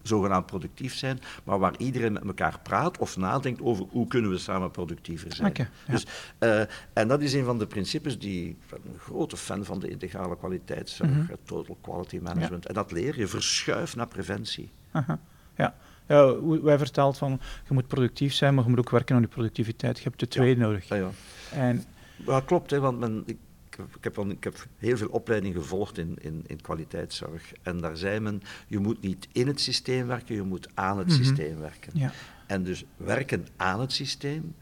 [0.03, 4.37] Zogenaamd productief zijn, maar waar iedereen met elkaar praat of nadenkt over hoe kunnen we
[4.37, 5.53] samen productiever zijn.
[5.87, 6.05] dus,
[6.39, 6.61] uh,
[6.93, 9.89] en dat is een van de principes die, ik ben een grote fan van de
[9.89, 14.69] integrale kwaliteitszorg, mm total quality management, en dat leer je, verschuif naar preventie.
[14.91, 15.19] Aha.
[15.55, 15.75] Ja.
[16.07, 19.27] Ja, wij vertelt van, je moet productief zijn, maar je moet ook werken aan je
[19.27, 19.97] productiviteit.
[19.97, 20.87] Je hebt de twee nodig.
[20.87, 21.09] Ja, ja.
[21.51, 21.83] En,
[22.25, 23.37] ja, klopt, hè, want men, ik,
[23.71, 27.51] ik heb, ik heb heel veel opleidingen gevolgd in, in, in kwaliteitszorg.
[27.61, 31.07] En daar zei men, je moet niet in het systeem werken, je moet aan het
[31.07, 31.15] mhm.
[31.15, 31.91] systeem werken.
[31.95, 32.11] Ja.
[32.47, 34.55] En dus werken aan het systeem.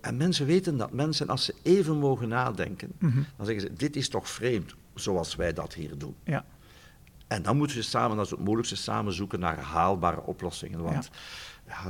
[0.00, 3.22] En mensen weten dat mensen, als ze even mogen nadenken, mhm.
[3.36, 6.14] dan zeggen ze, dit is toch vreemd, zoals wij dat hier doen.
[6.24, 6.44] Ja.
[7.26, 10.82] En dan moeten we samen, dat is het moeilijkste, samen zoeken naar haalbare oplossingen.
[10.82, 11.18] Want ja,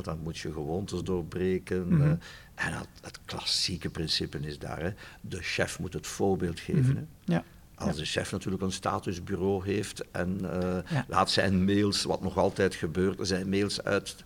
[0.02, 1.88] dan moet je gewoontes doorbreken.
[1.88, 2.02] Mhm.
[2.02, 2.08] eh,
[2.54, 6.96] en het, het klassieke principe is daar, hè, de chef moet het voorbeeld geven.
[6.96, 7.32] hè.
[7.34, 7.44] Ja.
[7.74, 11.04] Als de chef natuurlijk een statusbureau heeft en eh, Ja.
[11.08, 14.16] laat zijn mails, wat nog altijd gebeurt, zijn mails uit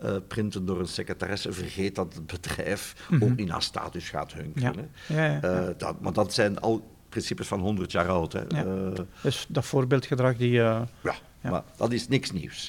[0.00, 4.90] eh, printen door een secretaresse, vergeet dat het bedrijf ook niet naar status gaat hunkeren.
[5.06, 5.14] Mhm.
[5.18, 5.24] Ja.
[5.24, 5.72] Ja, ja, ja.
[5.76, 8.32] Dat, maar dat zijn al principes van 100 jaar oud.
[8.32, 8.42] Hè.
[8.48, 8.92] Ja.
[9.22, 10.50] Dus dat voorbeeldgedrag die...
[10.50, 11.14] ja, Ja.
[11.50, 12.66] maar dat is niks nieuws.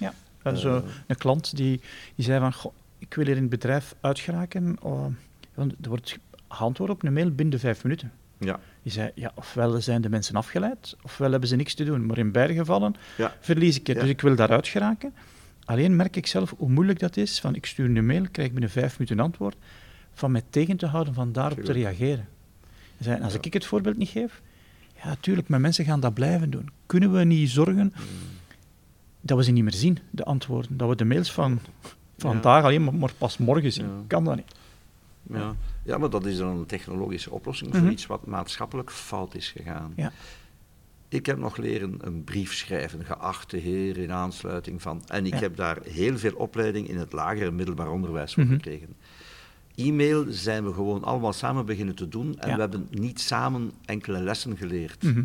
[0.58, 1.82] Zo een klant die,
[2.16, 4.78] die zei van, goh, ik wil hier in het bedrijf uitgeraken.
[4.82, 5.06] Oh,
[5.54, 6.18] want er wordt
[6.50, 8.12] geantwoord op een mail binnen vijf minuten.
[8.40, 8.60] Ja.
[8.84, 12.06] Die zei, ja, ofwel zijn de mensen afgeleid, ofwel hebben ze niks te doen.
[12.06, 13.36] Maar in beide gevallen Ja.
[13.40, 13.96] verlies ik het.
[13.96, 14.02] Ja.
[14.02, 15.14] Dus ik wil daaruit geraken.
[15.66, 17.40] Alleen merk ik zelf hoe moeilijk dat is.
[17.40, 19.56] Van, ik stuur een mail, krijg binnen vijf minuten een antwoord.
[20.14, 22.28] Van mij tegen te houden, van daarop te reageren.
[23.00, 23.40] Zei, als Ja.
[23.42, 24.42] ik het voorbeeld niet geef,
[25.04, 26.70] ja, tuurlijk, maar mensen gaan dat blijven doen.
[26.86, 27.94] Kunnen we niet zorgen
[29.22, 30.78] dat we ze niet meer zien, de antwoorden?
[30.78, 31.60] Dat we de mails van
[32.18, 33.86] vandaag alleen maar, maar pas morgen zien.
[33.86, 33.92] Ja.
[34.08, 34.56] Kan dat niet?
[35.32, 35.56] Ja.
[35.84, 37.92] ja, maar dat is dan een technologische oplossing voor Mhm.
[37.92, 39.94] iets wat maatschappelijk fout is gegaan.
[39.96, 40.12] Ja.
[41.08, 45.02] Ik heb nog leren een brief schrijven, geachte heer, in aansluiting van.
[45.08, 45.40] En ik Ja.
[45.40, 48.54] heb daar heel veel opleiding in het lager en middelbaar onderwijs voor Mhm.
[48.54, 48.96] gekregen.
[49.76, 52.56] E-mail zijn we gewoon allemaal samen beginnen te doen en Ja.
[52.56, 55.04] we hebben niet samen enkele lessen geleerd.
[55.04, 55.24] Mhm.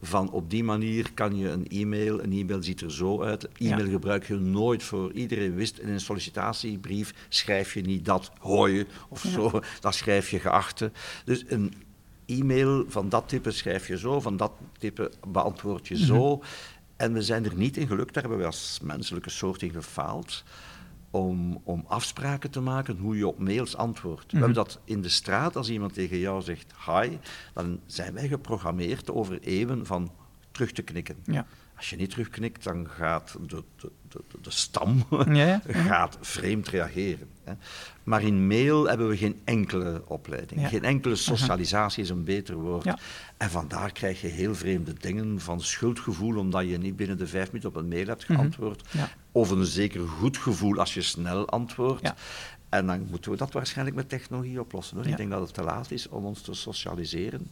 [0.00, 3.48] Van op die manier kan je een e-mail, een e-mail ziet er zo uit.
[3.58, 3.90] E-mail Ja.
[3.90, 5.12] gebruik je nooit voor.
[5.12, 9.30] Iedereen wist in een sollicitatiebrief schrijf je niet dat hoi of Ja.
[9.30, 10.90] zo, dat schrijf je geachte.
[11.24, 11.72] Dus een
[12.26, 16.42] e-mail van dat type schrijf je zo, van dat type beantwoord je zo.
[16.96, 20.44] En we zijn er niet in gelukt, daar hebben we als menselijke soort in gefaald.
[21.14, 24.32] Om, om afspraken te maken hoe je op mails antwoordt.
[24.32, 27.16] We hebben dat in de straat, als iemand tegen jou zegt hi,
[27.52, 30.12] dan zijn wij geprogrammeerd over eeuwen van
[30.50, 31.16] terug te knikken.
[31.24, 31.46] Ja.
[31.76, 37.28] Als je niet terugknikt, dan gaat de, de, de, de stam Ja, gaat vreemd reageren.
[37.44, 37.52] Hè.
[38.02, 40.60] Maar in mail hebben we geen enkele opleiding.
[40.60, 40.68] Ja.
[40.68, 42.84] Geen enkele socialisatie is een beter woord.
[42.84, 42.98] Ja.
[43.36, 47.46] En vandaar krijg je heel vreemde dingen van schuldgevoel omdat je niet binnen de vijf
[47.46, 48.38] minuten op een mail hebt Mhm.
[48.38, 48.88] geantwoord.
[49.32, 52.12] Of een zeker goed gevoel als je snel antwoordt.
[52.68, 55.04] En dan moeten we dat waarschijnlijk met technologie oplossen.
[55.04, 57.46] Ik denk dat het te laat is om ons te socialiseren.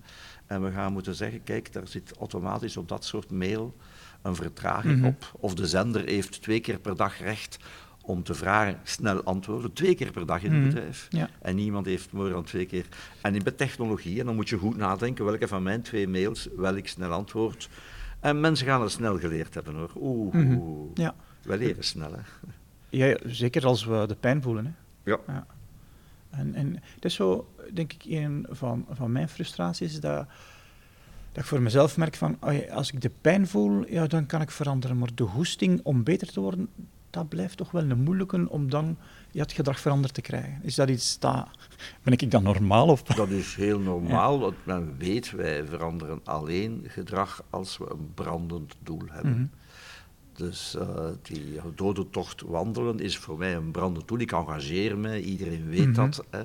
[0.46, 3.74] En we gaan moeten zeggen, kijk, daar zit automatisch op dat soort mail
[4.22, 5.06] een vertraging Mhm.
[5.06, 5.30] op.
[5.40, 7.58] Of de zender heeft twee keer per dag recht
[8.04, 9.72] om te vragen, snel antwoorden.
[9.72, 10.68] Twee keer per dag in het Mhm.
[10.68, 11.06] bedrijf.
[11.10, 11.28] Ja.
[11.40, 12.86] En niemand heeft meer dan twee keer.
[13.20, 16.48] En in- met technologie, en dan moet je goed nadenken welke van mijn twee mails
[16.56, 17.68] wel ik snel antwoord.
[18.20, 19.90] En mensen gaan het snel geleerd hebben hoor.
[19.96, 20.52] Oeh, Mhm.
[20.56, 20.90] oeh.
[20.94, 21.14] Ja.
[21.42, 22.20] wij leren snel hè.
[22.88, 24.64] Ja, zeker als we de pijn voelen.
[24.66, 24.72] Hè.
[25.10, 25.18] Ja.
[25.26, 25.46] Ja.
[26.30, 30.26] En, en het is zo, denk ik, een van, van mijn frustraties, dat,
[31.32, 32.38] dat ik voor mezelf merk van,
[32.70, 34.98] als ik de pijn voel, ja, dan kan ik veranderen.
[34.98, 36.68] Maar de goesting om beter te worden,
[37.10, 38.96] dat blijft toch wel een moeilijke om dan
[39.30, 40.58] ja, het gedrag veranderd te krijgen.
[40.62, 41.48] Is dat iets, dat,
[42.02, 42.88] ben ik dan normaal?
[42.88, 43.02] Of?
[43.02, 48.74] Dat is heel normaal, want men weet, wij veranderen alleen gedrag als we een brandend
[48.82, 49.32] doel hebben.
[49.32, 49.46] Mhm.
[50.36, 54.18] Dus eh, die dodentocht wandelen is voor mij een brandend doel.
[54.18, 55.92] Ik engageer me, iedereen weet Mhm.
[55.94, 56.24] dat.
[56.30, 56.42] Hè.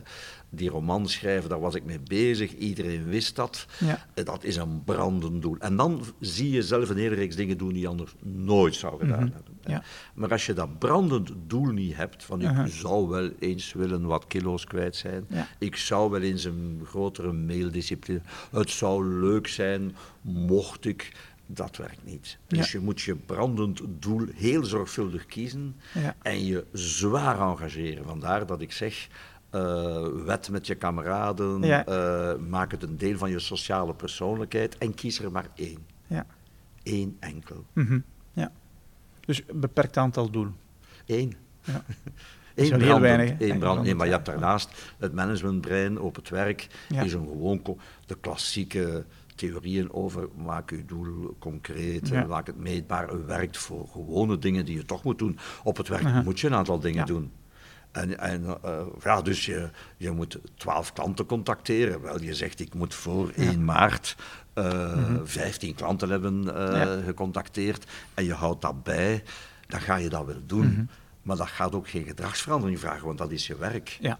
[0.50, 3.66] Die roman schrijven, daar was ik mee bezig, iedereen wist dat.
[3.80, 4.06] Ja.
[4.14, 5.56] Eh, Dat is een brandend doel.
[5.60, 9.00] En dan zie je zelf een hele reeks dingen doen die je anders nooit zou
[9.00, 9.34] gedaan Mhm.
[9.34, 9.58] hebben.
[9.62, 9.72] hè.
[9.72, 9.84] Ja.
[10.16, 12.68] Maar als je dat brandend doel niet hebt, van ik Aha.
[12.68, 15.48] zou wel eens willen wat kilo's kwijt zijn, Ja.
[15.60, 18.22] ik zou wel eens een grotere maildiscipline,
[18.52, 21.12] het zou leuk zijn mocht ik,
[21.48, 22.38] dat werkt niet.
[22.48, 22.80] Dus Ja.
[22.80, 26.16] je moet je brandend doel heel zorgvuldig kiezen Ja.
[26.22, 28.06] en je zwaar engageren.
[28.06, 29.08] Vandaar dat ik zeg,
[29.50, 31.86] eh, wet met je kameraden, Ja.
[31.86, 35.86] eh, maak het een deel van je sociale persoonlijkheid en kies er maar één.
[36.08, 36.26] Ja.
[36.84, 37.66] Eén enkel.
[37.74, 38.00] Mhm.
[38.34, 38.52] ja.
[39.26, 40.56] Dus een beperkt aantal doelen.
[41.06, 41.34] Eén.
[41.64, 41.84] Ja.
[42.56, 43.84] Eén wel heel weinig, één brand.
[43.84, 47.02] Nee, maar je hebt daarnaast het managementbrein op het werk, Ja.
[47.02, 47.62] is een gewoon
[48.06, 49.06] de klassieke
[49.38, 52.26] theorieën over maak je doel concreet, Ja.
[52.26, 55.38] maak het meetbaar, werkt voor gewone dingen die je toch moet doen.
[55.64, 57.06] Op het werk moet je een aantal dingen Ja.
[57.06, 57.32] doen.
[57.92, 62.02] En, en eh, ja, dus je, je moet twaalf klanten contacteren.
[62.02, 64.16] Wel, je zegt ik moet voor 1 maart
[64.54, 66.76] eh 15 klanten hebben eh, Mhm.
[66.98, 67.02] Ja.
[67.04, 69.24] gecontacteerd en je houdt dat bij,
[69.68, 70.68] dan ga je dat wel doen.
[70.72, 70.84] Mhm.
[71.22, 73.98] Maar dat gaat ook geen gedragsverandering vragen, want dat is je werk.
[74.02, 74.18] Ja.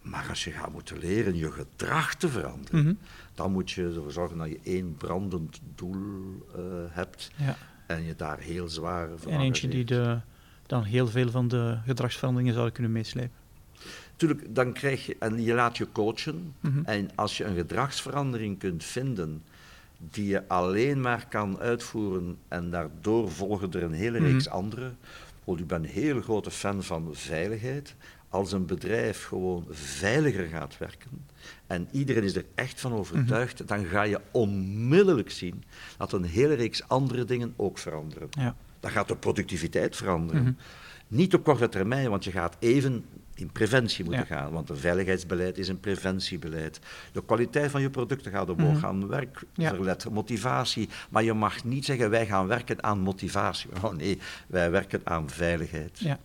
[0.00, 2.94] Maar als je gaat moeten leren je gedrag te veranderen, Mhm.
[3.34, 7.56] dan moet je ervoor zorgen dat je één brandend doel eh, hebt ja.
[7.86, 10.18] en je daar heel zwaar voor En eentje die de,
[10.66, 13.38] dan heel veel van de gedragsveranderingen zou kunnen meeslepen.
[14.16, 16.54] Tuurlijk, dan krijg je, en je laat je coachen.
[16.60, 16.80] Mhm.
[16.84, 19.42] En als je een gedragsverandering kunt vinden
[19.98, 24.54] die je alleen maar kan uitvoeren en daardoor volgen er een hele reeks Mhm.
[24.56, 24.92] andere,
[25.44, 27.94] Want ik ben een heel grote fan van veiligheid.
[28.32, 31.26] Als een bedrijf gewoon veiliger gaat werken
[31.66, 33.66] en iedereen is er echt van overtuigd, Mhm.
[33.68, 35.64] dan ga je onmiddellijk zien
[35.96, 38.28] dat een hele reeks andere dingen ook veranderen.
[38.30, 38.56] Ja.
[38.80, 40.42] Dan gaat de productiviteit veranderen.
[40.42, 40.52] Mhm.
[41.08, 43.04] Niet op korte termijn, want je gaat even
[43.34, 44.34] in preventie moeten Ja.
[44.36, 44.52] gaan.
[44.52, 46.78] Want een veiligheidsbeleid is een preventiebeleid.
[47.12, 49.00] De kwaliteit van je producten gaat omhoog gaan.
[49.00, 49.06] Ja.
[49.06, 50.88] Werkverlet, motivatie.
[51.10, 53.70] Maar je mag niet zeggen, wij gaan werken aan motivatie.
[53.82, 55.98] Oh nee, wij werken aan veiligheid.
[55.98, 56.18] Ja.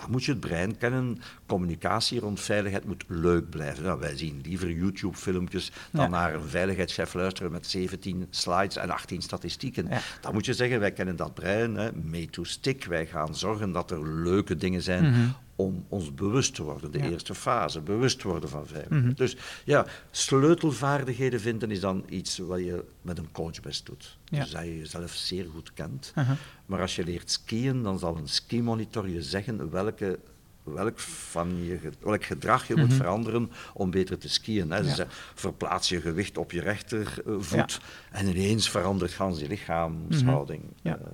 [0.00, 1.18] Dan moet je het brein kennen.
[1.46, 3.84] Communicatie rond veiligheid moet leuk blijven.
[3.84, 6.08] Nou, wij zien liever YouTube-filmpjes dan Ja.
[6.10, 9.86] naar een veiligheidschef luisteren met 17 slides en 18 statistieken.
[9.88, 10.00] Ja.
[10.20, 12.84] Dan moet je zeggen, wij kennen dat brein, hè, mee to stick.
[12.84, 15.28] Wij gaan zorgen dat er leuke dingen zijn Mhm.
[15.60, 16.90] Om ons bewust te worden.
[16.90, 17.04] De Ja.
[17.10, 19.02] eerste fase, bewust worden van veiligheid.
[19.04, 19.14] Mhm.
[19.14, 24.16] Dus ja, sleutelvaardigheden vinden is dan iets wat je met een coach best doet.
[24.24, 24.40] Ja.
[24.40, 26.12] Dus dat je jezelf zeer goed kent.
[26.14, 26.36] Aha.
[26.66, 30.18] Maar als je leert skiën, dan zal een skimonitor je zeggen welke,
[30.62, 32.96] welk, van je, welk gedrag je moet Mhm.
[32.96, 34.70] veranderen om beter te skiën.
[34.70, 34.76] Hè.
[34.78, 34.82] Ja.
[34.84, 37.80] zeggen, verplaats je gewicht op je rechtervoet
[38.10, 40.62] en ineens verandert gans je lichaamshouding.
[40.62, 40.88] Mhm.
[40.88, 40.96] Ja.
[40.98, 41.06] Eh,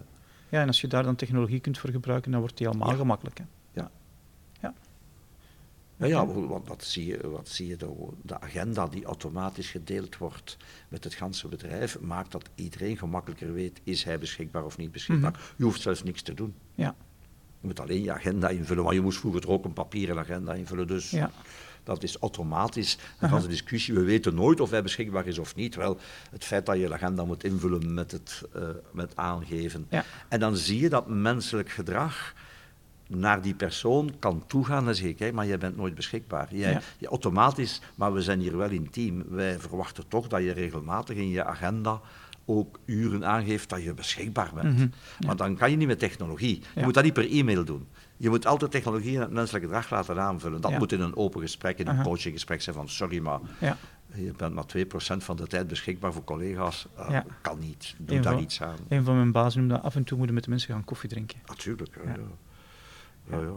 [0.49, 3.39] Ja, en als je daar dan technologie kunt voor gebruiken, dan wordt die allemaal gemakkelijk.
[3.39, 3.45] Hè?
[5.97, 6.07] Ja.
[6.07, 6.13] Ja.
[6.13, 7.89] Ja, ja, want wat zie je, wat zie je de,
[8.23, 10.57] de agenda die automatisch gedeeld wordt
[10.89, 15.31] met het ganse bedrijf, maakt dat iedereen gemakkelijker weet, is hij beschikbaar of niet beschikbaar.
[15.31, 15.41] Mhm.
[15.57, 16.55] Je hoeft zelfs niks te doen.
[16.75, 16.95] Ja.
[17.61, 20.87] Je moet alleen je agenda invullen, want je moest vroeger ook een papieren agenda invullen.
[20.87, 21.31] Dus Ja.
[21.85, 22.99] dat is automatisch.
[23.21, 25.75] Dan was de discussie, we weten nooit of hij beschikbaar is of niet.
[25.75, 25.99] Wel,
[26.31, 29.87] het feit dat je de agenda moet invullen met het eh, met aangeven.
[29.91, 30.05] Ja.
[30.29, 32.35] En dan zie je dat menselijk gedrag
[33.09, 36.55] naar die persoon kan toegaan en zeggen, kijk, maar jij bent nooit beschikbaar.
[36.55, 36.81] Jij, Ja.
[36.99, 39.25] je automatisch, maar we zijn hier wel intiem.
[39.29, 42.01] Wij verwachten toch dat je regelmatig in je agenda
[42.47, 44.77] ook uren aangeeft dat je beschikbaar bent.
[44.79, 44.87] Mhm.
[45.27, 46.59] Maar dan kan je niet met technologie.
[46.75, 46.85] Je Ja.
[46.85, 47.87] moet dat niet per e-mail doen.
[48.17, 50.61] Je moet altijd technologie en het menselijk gedrag laten aanvullen.
[50.61, 53.77] Dat moet in een open gesprek, in een coachinggesprek zijn van sorry, maar Ja.
[54.15, 56.87] je bent maar 2% van de tijd beschikbaar voor collega's.
[56.99, 57.25] Uh, Ja.
[57.43, 57.95] Kan niet.
[57.99, 58.77] Doe daar van- iets aan.
[58.89, 61.09] Een van mijn bazen noemde dat af en toe moeten met de mensen gaan koffie
[61.09, 61.39] drinken.
[61.47, 61.99] Natuurlijk.
[62.05, 62.19] Ja, Ja.
[63.31, 63.37] Ja.
[63.41, 63.53] Ja,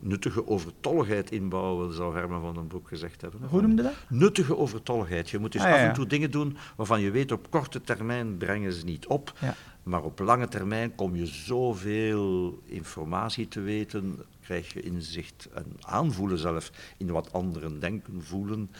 [0.00, 3.40] Nuttige overtolligheid inbouwen, zou Herman van den Broek gezegd hebben.
[3.48, 3.92] Hoe noemde dat?
[4.08, 5.30] Nuttige overtolligheid.
[5.30, 7.80] Je moet dus Ah, ja, af en toe dingen doen waarvan je weet op korte
[7.80, 9.32] termijn brengen ze niet op.
[9.40, 9.54] Ja.
[9.82, 16.38] Maar op lange termijn kom je zoveel informatie te weten, krijg je inzicht en aanvoelen
[16.38, 18.70] zelf in wat anderen denken, voelen,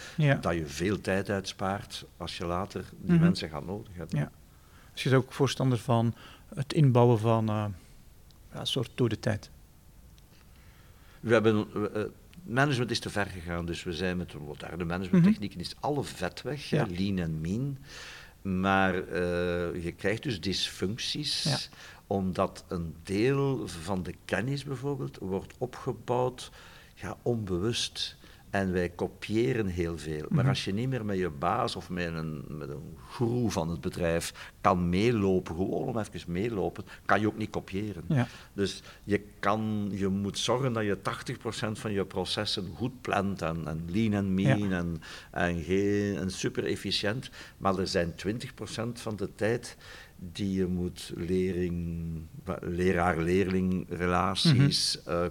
[0.41, 3.23] dat je veel tijd uitspaart als je later die Mhm.
[3.23, 4.19] mensen gaat nodig hebben.
[4.19, 4.31] Ja.
[4.93, 6.15] Dus je bent ook voorstander van
[6.55, 7.65] het inbouwen van eh,
[8.53, 9.51] een soort dode tijd.
[11.21, 12.03] We hebben, eh,
[12.43, 16.43] management is te ver gegaan, dus we zijn met de moderne managementtechnieken, is alle vet
[16.43, 16.75] weg, Mhm.
[16.75, 16.87] Ja.
[16.99, 17.79] lean en mean.
[18.43, 21.57] Maar eh, je krijgt dus dysfuncties, Ja.
[22.07, 26.51] omdat een deel van de kennis bijvoorbeeld wordt opgebouwd
[26.95, 28.17] ja, onbewust.
[28.51, 30.27] En wij kopiëren heel veel.
[30.29, 30.49] Maar Mhm.
[30.49, 33.81] als je niet meer met je baas of met een, met een guru van het
[33.81, 38.03] bedrijf kan meelopen, gewoon om even meelopen, kan je ook niet kopiëren.
[38.09, 38.27] Ja.
[38.53, 43.67] Dus je, kan, je moet zorgen dat je 80% van je processen goed plant en,
[43.67, 44.79] en lean en mean Ja.
[44.79, 47.31] en, en, geen, en super efficiënt.
[47.59, 49.77] Maar er zijn 20% van de tijd
[50.19, 52.07] die je moet lering,
[52.61, 55.11] leraar-leerling relaties, Mhm.
[55.17, 55.27] eh,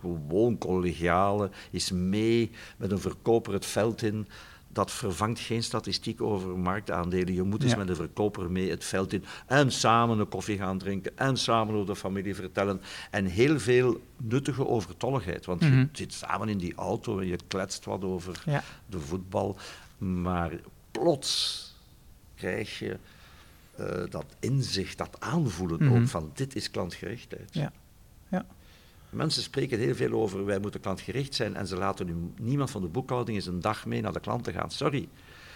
[0.00, 4.28] gewoon collegiale, is mee met een verkoper het veld in.
[4.72, 7.34] Dat vervangt geen statistiek over marktaandelen.
[7.34, 7.76] Je moet eens Ja.
[7.78, 11.74] met de verkoper mee het veld in en samen een koffie gaan drinken en samen
[11.74, 12.80] over de familie vertellen.
[13.10, 15.44] En heel veel nuttige overtolligheid.
[15.46, 15.78] Want Mhm.
[15.78, 18.62] je zit samen in die auto en je kletst wat over Ja.
[18.86, 19.56] de voetbal.
[19.98, 20.52] Maar
[20.90, 21.64] plots
[22.34, 22.96] krijg je
[23.76, 25.94] eh, dat inzicht, dat aanvoelen Mhm.
[25.94, 27.48] ook van dit is klantgerichtheid.
[27.52, 27.72] Ja.
[28.28, 28.46] Ja.
[29.10, 32.82] Mensen spreken heel veel over wij moeten klantgericht zijn en ze laten nu niemand van
[32.82, 34.70] de boekhouding eens een dag mee naar de klant te gaan.
[34.70, 35.08] Sorry.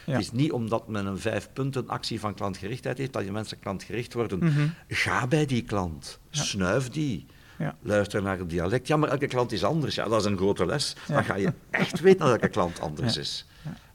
[0.07, 0.12] Ja.
[0.12, 3.59] Het is niet omdat men een vijf punten actie van klantgerichtheid heeft dat je mensen
[3.59, 4.38] klantgericht worden.
[4.38, 4.66] Mhm.
[4.88, 6.42] Ga bij die klant, Ja.
[6.42, 7.26] snuif die.
[7.59, 7.76] Ja.
[7.82, 8.86] Luister naar het dialect.
[8.86, 9.94] Ja, maar elke klant is anders.
[9.94, 10.96] Ja, dat is een grote les.
[11.09, 13.46] Dan ga je echt weten dat elke klant anders is.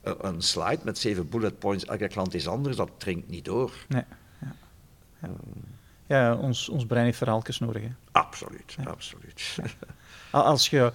[0.01, 3.71] Eh, Een slide met zeven bullet points, elke klant is anders, dat dringt niet door.
[3.87, 4.03] Nee.
[6.07, 6.35] Ja.
[6.35, 7.81] Ons, ons brein heeft verhaaltjes nodig.
[7.81, 7.89] Hè.
[8.29, 8.83] Absoluut, Ja.
[8.83, 9.57] absoluut.
[10.31, 10.93] Al- Als je...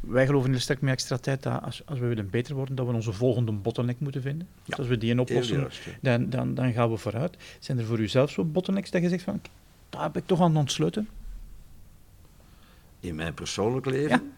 [0.00, 2.86] Wij geloven heel sterk met extra tijd dat als, als we willen beter worden, dat
[2.86, 4.48] we onze volgende bottleneck moeten vinden.
[4.64, 5.68] Dus als we die oplossen,
[6.00, 7.36] dan, dan, dan gaan we vooruit.
[7.58, 9.40] Zijn er voor u zelf zo bottlenecks dat je zegt van,
[9.88, 11.08] daar heb ik toch aan ontsluiten?
[13.00, 14.32] In mijn persoonlijk leven,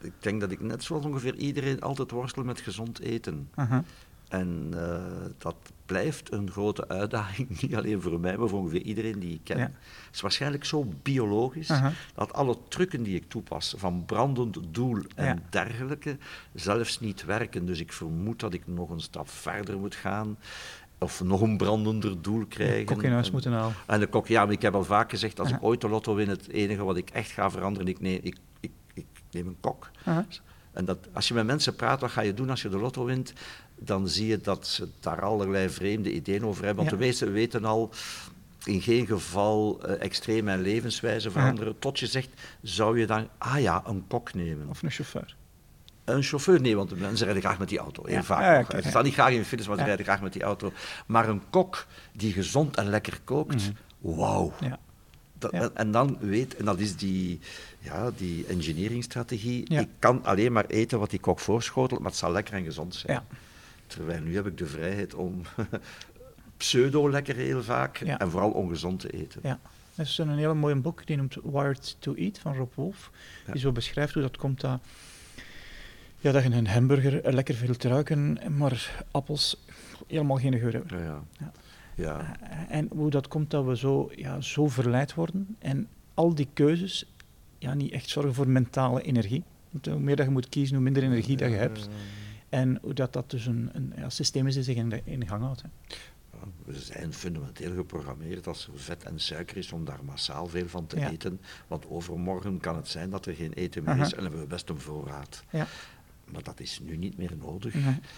[0.00, 3.48] ik denk dat ik net zoals ongeveer iedereen altijd worstel met gezond eten.
[3.54, 3.84] Aha.
[4.28, 4.98] En uh,
[5.38, 5.56] dat
[5.86, 9.58] blijft een grote uitdaging, niet alleen voor mij, maar voor ongeveer iedereen die ik ken.
[9.58, 9.70] Het
[10.12, 11.72] is waarschijnlijk zo biologisch
[12.14, 16.16] dat alle trucken die ik toepas, van brandend doel en dergelijke,
[16.54, 17.66] zelfs niet werken.
[17.66, 20.36] Dus ik vermoed dat ik nog een stap verder moet gaan
[20.98, 22.86] of nog een brandender doel krijgen.
[22.86, 23.74] De kok in huis moeten halen.
[23.86, 26.14] En de kok, ja, maar ik heb al vaak gezegd, als ik ooit de lotto
[26.14, 29.56] win, het enige wat ik echt ga veranderen, ik neem, ik, ik, ik neem een
[29.60, 29.90] kok.
[30.72, 33.04] En dat, als je met mensen praat, wat ga je doen als je de lotto
[33.04, 33.32] wint?
[33.78, 36.84] Dan zie je dat ze daar allerlei vreemde ideeën over hebben.
[36.84, 37.90] Want de meesten weten al,
[38.64, 41.78] in geen geval uh, extreem mijn levenswijze veranderen.
[41.78, 42.28] Tot je zegt,
[42.62, 44.68] zou je dan, ah ja, een kok nemen.
[44.68, 45.36] Of een chauffeur.
[46.04, 48.06] Een chauffeur, nee, want de mensen rijden graag met die auto.
[48.06, 48.72] Heel vaak.
[48.72, 50.72] Ja, staan niet graag in files, maar ze rijden graag met die auto.
[51.06, 54.52] Maar een kok die gezond en lekker kookt, mm wauw.
[55.38, 57.40] Dat, en, dan weet, en dat is die,
[57.78, 59.68] ja, die engineeringstrategie.
[59.68, 62.94] Ik kan alleen maar eten wat die kok voorschotelt, maar het zal lekker en gezond
[62.94, 63.22] zijn.
[63.86, 65.42] Terwijl nu heb ik de vrijheid om
[66.56, 69.40] pseudo-lekker heel vaak en vooral ongezond te eten.
[69.42, 69.58] Ja.
[69.94, 73.10] Dat is een heel mooi boek, die noemt Wired to Eat van Rob Wolf.
[73.52, 74.80] Die zo beschrijft hoe dat komt dat
[76.26, 79.64] ja, dat je een hamburger lekker veel te ruiken, maar appels
[80.06, 80.98] helemaal geen geur hebben.
[80.98, 81.52] Ja, ja.
[81.94, 82.36] ja.
[82.40, 86.48] Eh, en hoe dat komt dat we zo, ja, zo verleid worden en al die
[86.52, 87.12] keuzes
[87.58, 89.42] ja, niet echt zorgen voor mentale energie.
[89.70, 91.88] Want hoe meer dat je moet kiezen, hoe minder energie dat je hebt.
[92.48, 95.26] En hoe dat, dat dus een, een ja, systeem is die zich in, de, in
[95.26, 95.62] gang houdt.
[95.62, 95.68] Hè.
[96.64, 100.86] We zijn fundamenteel geprogrammeerd als er vet en suiker is om daar massaal veel van
[100.86, 101.40] te eten.
[101.66, 104.68] Want overmorgen kan het zijn dat er geen eten meer is en hebben we best
[104.68, 105.44] een voorraad.
[105.50, 105.66] Ja.
[106.24, 107.74] Maar dat is nu niet meer nodig.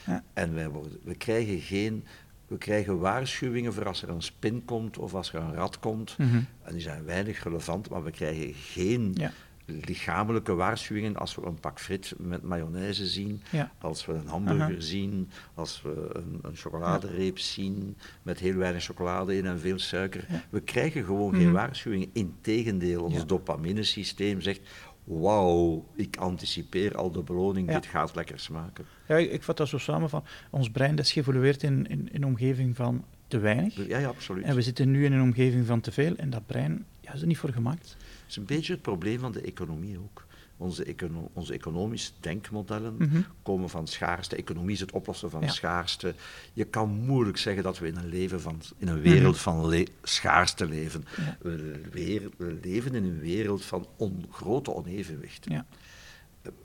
[0.07, 0.23] Ja.
[0.33, 2.05] En wij worden, we, krijgen geen,
[2.47, 6.19] we krijgen waarschuwingen voor als er een spin komt of als er een rat komt.
[6.19, 6.41] Mhm.
[6.63, 9.17] En die zijn weinig relevant, maar we krijgen geen
[9.69, 13.43] lichamelijke waarschuwingen als we een pak frit met mayonaise zien,
[13.79, 19.37] als we een hamburger zien, als we een, een chocoladereep zien met heel weinig chocolade
[19.37, 20.27] in en veel suiker.
[20.51, 21.53] We krijgen gewoon geen mhm.
[21.53, 22.11] waarschuwingen.
[22.13, 24.61] Integendeel, ons dopaminesysteem zegt
[25.09, 28.85] wauw, ik anticipeer al de beloning, dit gaat lekker smaken.
[29.09, 32.77] Ja, ik, vat dat zo samen van, ons brein dat is geëvolueerd in, in, omgeving
[32.77, 33.87] van te weinig.
[33.87, 34.45] Ja, ja, absoluut.
[34.45, 37.21] En we zitten nu in een omgeving van te veel en dat brein ja, is
[37.21, 37.97] er niet voor gemaakt.
[38.29, 40.27] Is een beetje het probleem van de economie ook.
[40.57, 43.21] Onze, econo onze economische denkmodellen mhm.
[43.43, 44.37] komen van schaarste.
[44.37, 46.15] Economie is het oplossen van schaarste.
[46.53, 49.43] Je kan moeilijk zeggen dat we in een, leven van, in een wereld mhm.
[49.43, 51.05] van schaarste leven.
[51.41, 51.81] We,
[52.37, 55.53] we, leven in een wereld van on grote onevenwichten.
[55.53, 55.67] Ja.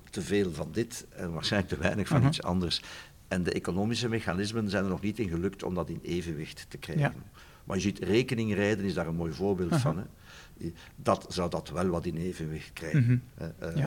[0.10, 2.28] Te veel van dit en waarschijnlijk te weinig van mhm.
[2.28, 2.82] iets anders.
[3.28, 6.78] En de economische mechanismen zijn er nog niet in gelukt om dat in evenwicht te
[6.78, 7.24] krijgen.
[7.64, 9.98] Maar je ziet, rekeningrijden is daar een mooi voorbeeld van.
[9.98, 10.04] Hè
[10.96, 13.24] dat zou dat wel wat in evenwicht krijgen.
[13.36, 13.50] Mhm.
[13.60, 13.86] Eh,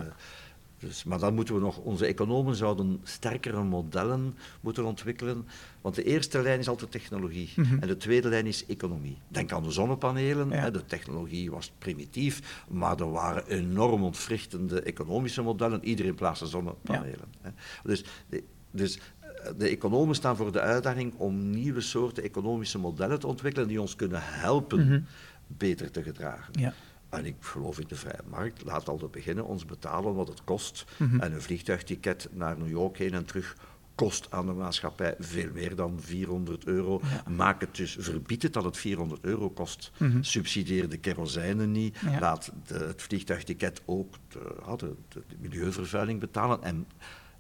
[0.78, 5.46] dus, maar dan moeten we nog, onze economen zouden sterkere modellen moeten ontwikkelen.
[5.80, 7.78] Want de eerste lijn is altijd technologie mhm.
[7.78, 9.18] en de tweede lijn is economie.
[9.28, 10.50] Denk aan de zonnepanelen.
[10.50, 15.84] Hè, de technologie was primitief, maar er waren enorm ontwrichtende economische modellen.
[15.84, 17.28] Iedereen plaatste zonnepanelen.
[17.40, 17.50] Hè.
[17.84, 23.20] Dus, de, dus eh, de economen staan voor de uitdaging om nieuwe soorten economische modellen
[23.20, 24.86] te ontwikkelen die ons kunnen helpen.
[24.86, 25.00] Mhm
[25.46, 26.60] beter te gedragen.
[26.60, 26.72] Ja.
[27.08, 28.64] En ik geloof in de vrije markt.
[28.64, 30.84] Laat al te beginnen ons betalen wat het kost.
[30.96, 31.20] Mhm.
[31.20, 33.56] En een vliegtuigticket naar New York heen en terug
[33.96, 37.00] kost aan de maatschappij veel meer dan 400 euro.
[37.28, 39.90] Maak het dus, verbied het dat het 400 euro kost.
[39.98, 41.98] Mm Subsidieer de kerosine niet.
[42.20, 46.62] Laat de, het vliegtuigticket ook de, de, milieuvervuiling betalen.
[46.62, 46.86] En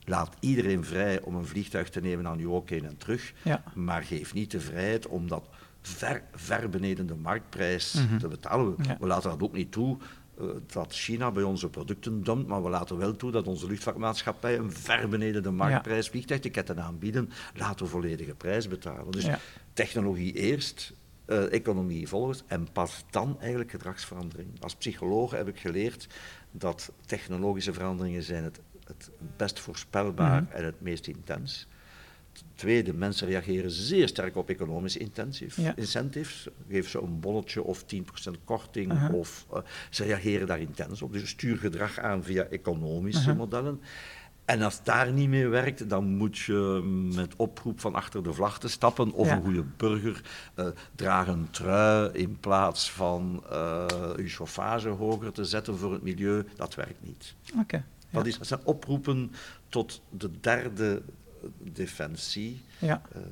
[0.04, 3.32] laat iedereen vrij om een vliegtuig te nemen naar New York heen en terug.
[3.74, 5.48] Maar geef niet de vrijheid om dat
[5.86, 8.18] ver, ver beneden de marktprijs mhm.
[8.18, 8.76] te betalen.
[9.00, 9.98] We, laten dat ook niet toe
[10.40, 14.58] uh, dat China bij onze producten dumpt, maar we laten wel toe dat onze luchtvaartmaatschappij
[14.58, 17.30] een ver beneden de marktprijs vliegtuigtiketten aanbieden.
[17.54, 19.12] Laten we volledige prijs betalen.
[19.12, 19.26] Dus
[19.72, 20.92] technologie eerst,
[21.26, 24.62] uh, economie volgens en pas dan eigenlijk gedragsverandering.
[24.62, 26.06] Als psycholoog heb ik geleerd
[26.50, 31.68] dat technologische veranderingen zijn het, het best voorspelbaar mm en het meest intens.
[32.56, 36.48] Tweede, mensen reageren zeer sterk op economische intensief, incentives.
[36.68, 39.10] Geef ze een bonnetje of 10% korting.
[39.12, 39.58] of, uh,
[39.90, 41.12] ze reageren daar intens op.
[41.12, 43.80] Dus stuur gedrag aan via economische modellen.
[44.46, 46.80] En als daar niet mee werkt, dan moet je
[47.14, 49.12] met oproep van achter de vlag te stappen.
[49.12, 50.22] Of een goede burger
[50.56, 53.84] uh, draag een trui in plaats van uh,
[54.16, 56.44] je chauffage hoger te zetten voor het milieu.
[56.56, 57.34] Dat werkt niet.
[57.60, 59.32] Okay, dat, is, dat zijn oproepen
[59.68, 61.02] tot de derde
[61.72, 62.60] defensie.
[62.78, 63.02] Ja.
[63.16, 63.22] Uh,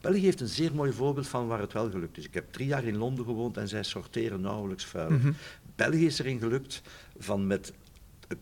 [0.00, 2.24] België heeft een zeer mooi voorbeeld van waar het wel gelukt is.
[2.24, 5.10] Ik heb drie jaar in Londen gewoond en zij sorteren nauwelijks vuil.
[5.10, 5.32] Mhm.
[5.76, 6.82] België is erin gelukt
[7.18, 7.72] van met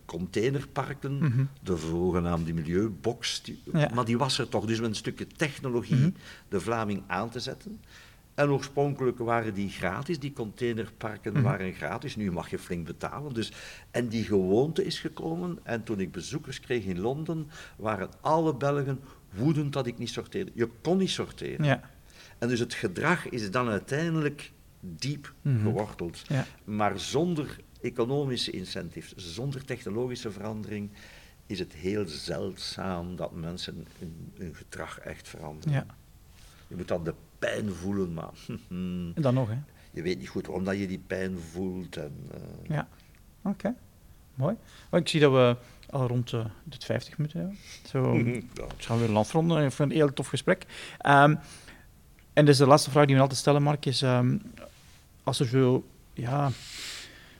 [0.04, 1.44] containerparken, Mhm.
[1.62, 3.90] de zogenaamde milieubox, die- Ja.
[3.94, 4.64] maar die was er toch.
[4.66, 6.10] Dus met een stukje technologie Mhm.
[6.48, 7.80] de Vlaming aan te zetten.
[8.34, 12.16] En oorspronkelijk waren die gratis, die containerparken waren gratis.
[12.16, 13.34] Nu mag je flink betalen.
[13.34, 13.52] Dus,
[13.90, 15.58] en die gewoonte is gekomen.
[15.62, 19.00] En toen ik bezoekers kreeg in Londen, waren alle Belgen
[19.30, 20.50] woedend dat ik niet sorteerde.
[20.54, 21.64] Je kon niet sorteren.
[21.64, 21.80] Ja.
[22.38, 25.62] En dus het gedrag is dan uiteindelijk diep Mhm.
[25.62, 26.22] geworteld.
[26.28, 26.46] Ja.
[26.64, 30.90] Maar zonder economische incentives, zonder technologische verandering,
[31.46, 35.72] is het heel zeldzaam dat mensen hun, hun gedrag echt veranderen.
[35.72, 35.86] Ja.
[36.68, 38.30] Je moet dan de pijn voelen, maar
[38.68, 39.58] En dan nog, hè?
[39.90, 41.96] je weet niet goed waarom dat je die pijn voelt.
[41.96, 42.88] En, eh, Ja.
[43.42, 43.74] Oké.
[44.34, 44.56] Mooi.
[44.90, 45.56] Maar ik zie dat we
[45.90, 47.58] al rond eh, de 50 minuten hebben.
[47.86, 48.64] Zo, ja.
[48.76, 49.56] Ik ga weer afronden.
[49.56, 50.66] Ik vind het een heel tof gesprek.
[50.98, 51.34] Ehm,
[52.32, 54.02] en dus de laatste vraag die we altijd stellen, Mark, is...
[54.02, 54.36] ehm,
[55.24, 55.84] als er zo...
[56.14, 56.50] Ja,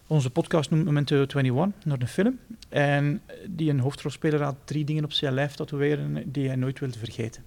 [0.06, 2.38] onze podcast noemt Memento 21, naar een film.
[2.68, 6.98] En die een hoofdrolspeler had drie dingen op zijn lijf tatoeëren die hij nooit wilde
[6.98, 7.44] vergeten.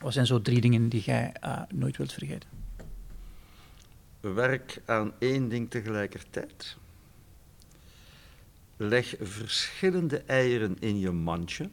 [0.00, 2.48] Wat zijn zo drie dingen die jij eh, nooit wilt vergeten?
[4.20, 6.76] Werk aan één ding tegelijkertijd.
[8.82, 11.68] Leg verschillende eieren in je mandje.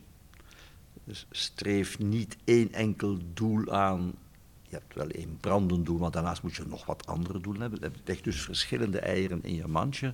[1.03, 4.14] Dus streef niet één enkel doel aan.
[4.62, 7.93] Je hebt wel één brandend doel, maar daarnaast moet je nog wat andere doelen hebben.
[8.05, 10.14] Leg dus verschillende eieren in je mandje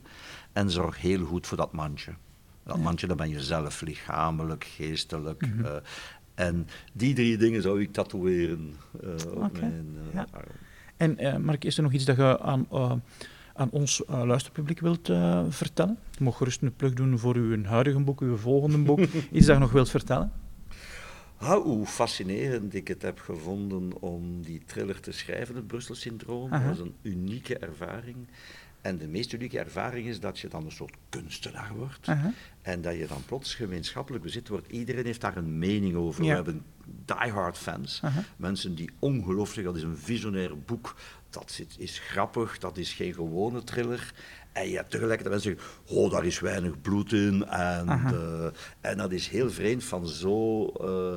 [0.52, 2.14] en zorg heel goed voor dat mandje.
[2.64, 2.82] Dat Ja.
[2.82, 5.48] mandje, dat ben je zelf, lichamelijk, geestelijk.
[5.48, 5.66] Mhm.
[5.66, 5.76] eh,
[6.34, 10.28] en die drie dingen zou ik tatoeëren eh, op mijn eh, ja.
[10.32, 10.46] arm.
[10.98, 12.68] En Mark, is er nog iets dat je aan,
[13.54, 15.98] aan ons eh, luisterpubliek wilt eh, vertellen?
[16.18, 19.00] Je mag gerust een plug doen voor uw huidige boek, uw volgende boek.
[19.32, 20.32] iets dat je nog wilt vertellen?
[21.38, 26.50] Ah, hoe fascinerend ik het heb gevonden om die thriller te schrijven, het Brussel-syndroom.
[26.50, 28.28] Dat was een unieke ervaring.
[28.82, 32.08] En de meest unieke ervaring is dat je dan een soort kunstenaar wordt.
[32.62, 34.72] En dat je dan plots gemeenschappelijk bezit wordt.
[34.72, 36.24] Iedereen heeft daar een mening over.
[36.24, 36.30] Ja.
[36.30, 36.64] We hebben
[37.06, 38.02] diehard fans.
[38.38, 40.96] Mensen die ongelooflijk, dat is een visionair boek.
[41.34, 44.14] Dat is, grappig, dat is geen gewone thriller.
[44.52, 47.46] En je hebt tegelijkertijd mensen die zeggen, oh, daar is weinig bloed in.
[47.46, 48.46] En, eh,
[48.82, 51.16] en dat is heel vreemd van zo eh,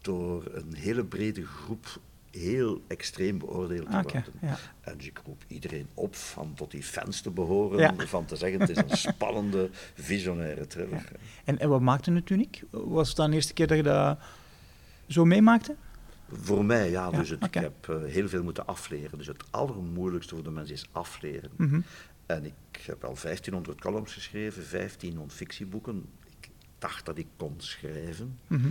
[0.00, 1.86] door een hele brede groep
[2.30, 4.24] heel extreem beoordeeld te worden.
[4.40, 4.58] ja.
[4.80, 7.94] En dus ik roep iedereen op van tot die fans te behoren, Ja.
[8.06, 11.08] van te zeggen het is een spannende, visionaire thriller.
[11.44, 12.62] En, en wat maakte het uniek?
[12.70, 14.18] Was het dan de eerste keer dat je dat
[15.08, 15.74] zo meemaakte?
[16.32, 17.08] Voor mij, ja.
[17.10, 19.18] Ja, Dus het, ik heb eh, heel veel moeten afleren.
[19.18, 21.50] Dus het allermoeilijkste voor de mensen is afleren.
[21.56, 21.80] Mhm.
[22.26, 22.54] En ik
[22.86, 26.04] heb al 1500 columns geschreven, 15 non-fictieboeken.
[26.40, 26.48] Ik
[26.78, 28.68] dacht dat ik kon schrijven, Mhm.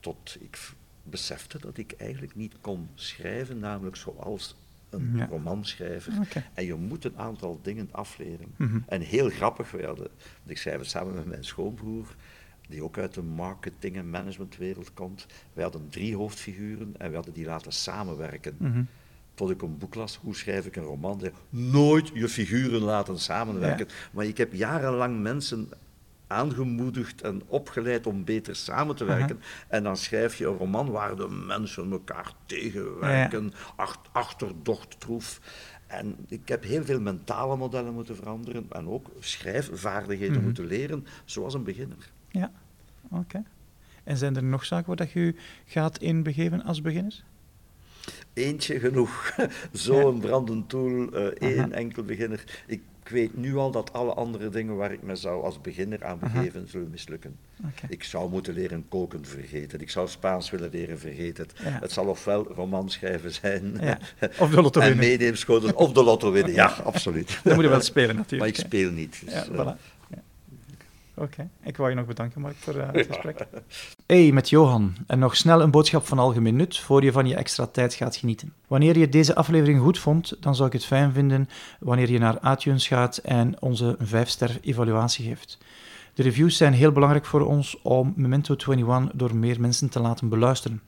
[0.00, 0.58] tot ik
[1.02, 4.56] besefte dat ik eigenlijk niet kon schrijven, namelijk zoals
[4.90, 5.26] een Ja.
[5.26, 6.12] romanschrijver.
[6.54, 8.46] En je moet een aantal dingen afleren.
[8.56, 8.78] Mhm.
[8.86, 12.14] En heel grappig, we hadden, want ik schrijf het samen met mijn schoonbroer,
[12.68, 15.26] die ook uit de marketing- en managementwereld komt.
[15.52, 18.54] Wij hadden drie hoofdfiguren en we hadden die laten samenwerken.
[18.58, 18.82] Mhm.
[19.34, 21.20] Tot ik een boek las, hoe schrijf ik een roman?
[21.20, 23.86] Zei, nooit je figuren laten samenwerken.
[24.12, 25.68] Maar ik heb jarenlang mensen
[26.26, 29.40] aangemoedigd en opgeleid om beter samen te werken.
[29.68, 35.40] En dan schrijf je een roman waar de mensen elkaar tegenwerken, ach- achterdocht troef.
[35.86, 40.44] En ik heb heel veel mentale modellen moeten veranderen en ook schrijfvaardigheden Mhm.
[40.44, 42.10] moeten leren, zoals een beginner.
[42.30, 42.50] Ja,
[43.10, 43.42] oké.
[44.04, 47.22] En zijn er nog zaken waar dat je u gaat inbegeven als beginner?
[48.32, 49.36] Eentje genoeg.
[49.72, 52.44] Zo'n brandend tool, eh, één enkel beginner.
[52.66, 56.18] Ik weet nu al dat alle andere dingen waar ik me zou als beginner aan
[56.22, 56.32] Aha.
[56.40, 57.36] begeven, zullen mislukken.
[57.88, 59.80] Ik zou moeten leren koken vergeten.
[59.80, 61.46] Ik zou Spaans willen leren vergeten.
[61.46, 61.78] Het, Ja.
[61.80, 63.76] het zal ofwel roman schrijven zijn.
[63.80, 63.98] Ja.
[64.40, 65.06] Of de lotto en winnen.
[65.06, 65.76] meeneemschoten.
[65.76, 66.52] Of de lotto winnen.
[66.54, 67.40] Ja, absoluut.
[67.44, 68.50] Dan moet je wel spelen maar natuurlijk.
[68.50, 68.62] ik hè.
[68.62, 69.20] speel niet.
[69.24, 69.80] Dus, Ja, eh, voilà.
[71.20, 73.46] Oké, ik wou je nog bedanken, Mark, voor eh, het gesprek.
[74.06, 74.96] Hey, met Johan.
[75.06, 78.16] En nog snel een boodschap van algemeen nut voor je van je extra tijd gaat
[78.16, 78.52] genieten.
[78.66, 81.48] Wanneer je deze aflevering goed vond, dan zou ik het fijn vinden
[81.80, 85.58] wanneer je naar iTunes gaat en onze een 5-ster evaluatie geeft.
[86.14, 90.28] De reviews zijn heel belangrijk voor ons om Memento 21 door meer mensen te laten
[90.28, 90.82] beluisteren.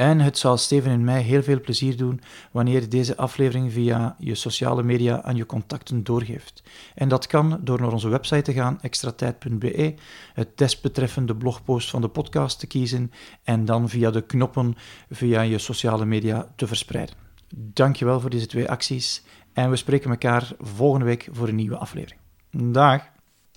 [0.00, 2.20] En het zal Steven en mij heel veel plezier doen
[2.50, 6.62] wanneer je deze aflevering via je sociale media aan je contacten doorgeeft.
[6.94, 9.94] En dat kan door naar onze website te gaan, extratijd.be,
[10.34, 14.74] het desbetreffende blogpost van de podcast te kiezen en dan via de knoppen
[15.10, 17.14] via je sociale media te verspreiden.
[17.54, 22.20] Dankjewel voor deze twee acties en we spreken elkaar volgende week voor een nieuwe aflevering.
[22.50, 23.09] Dag!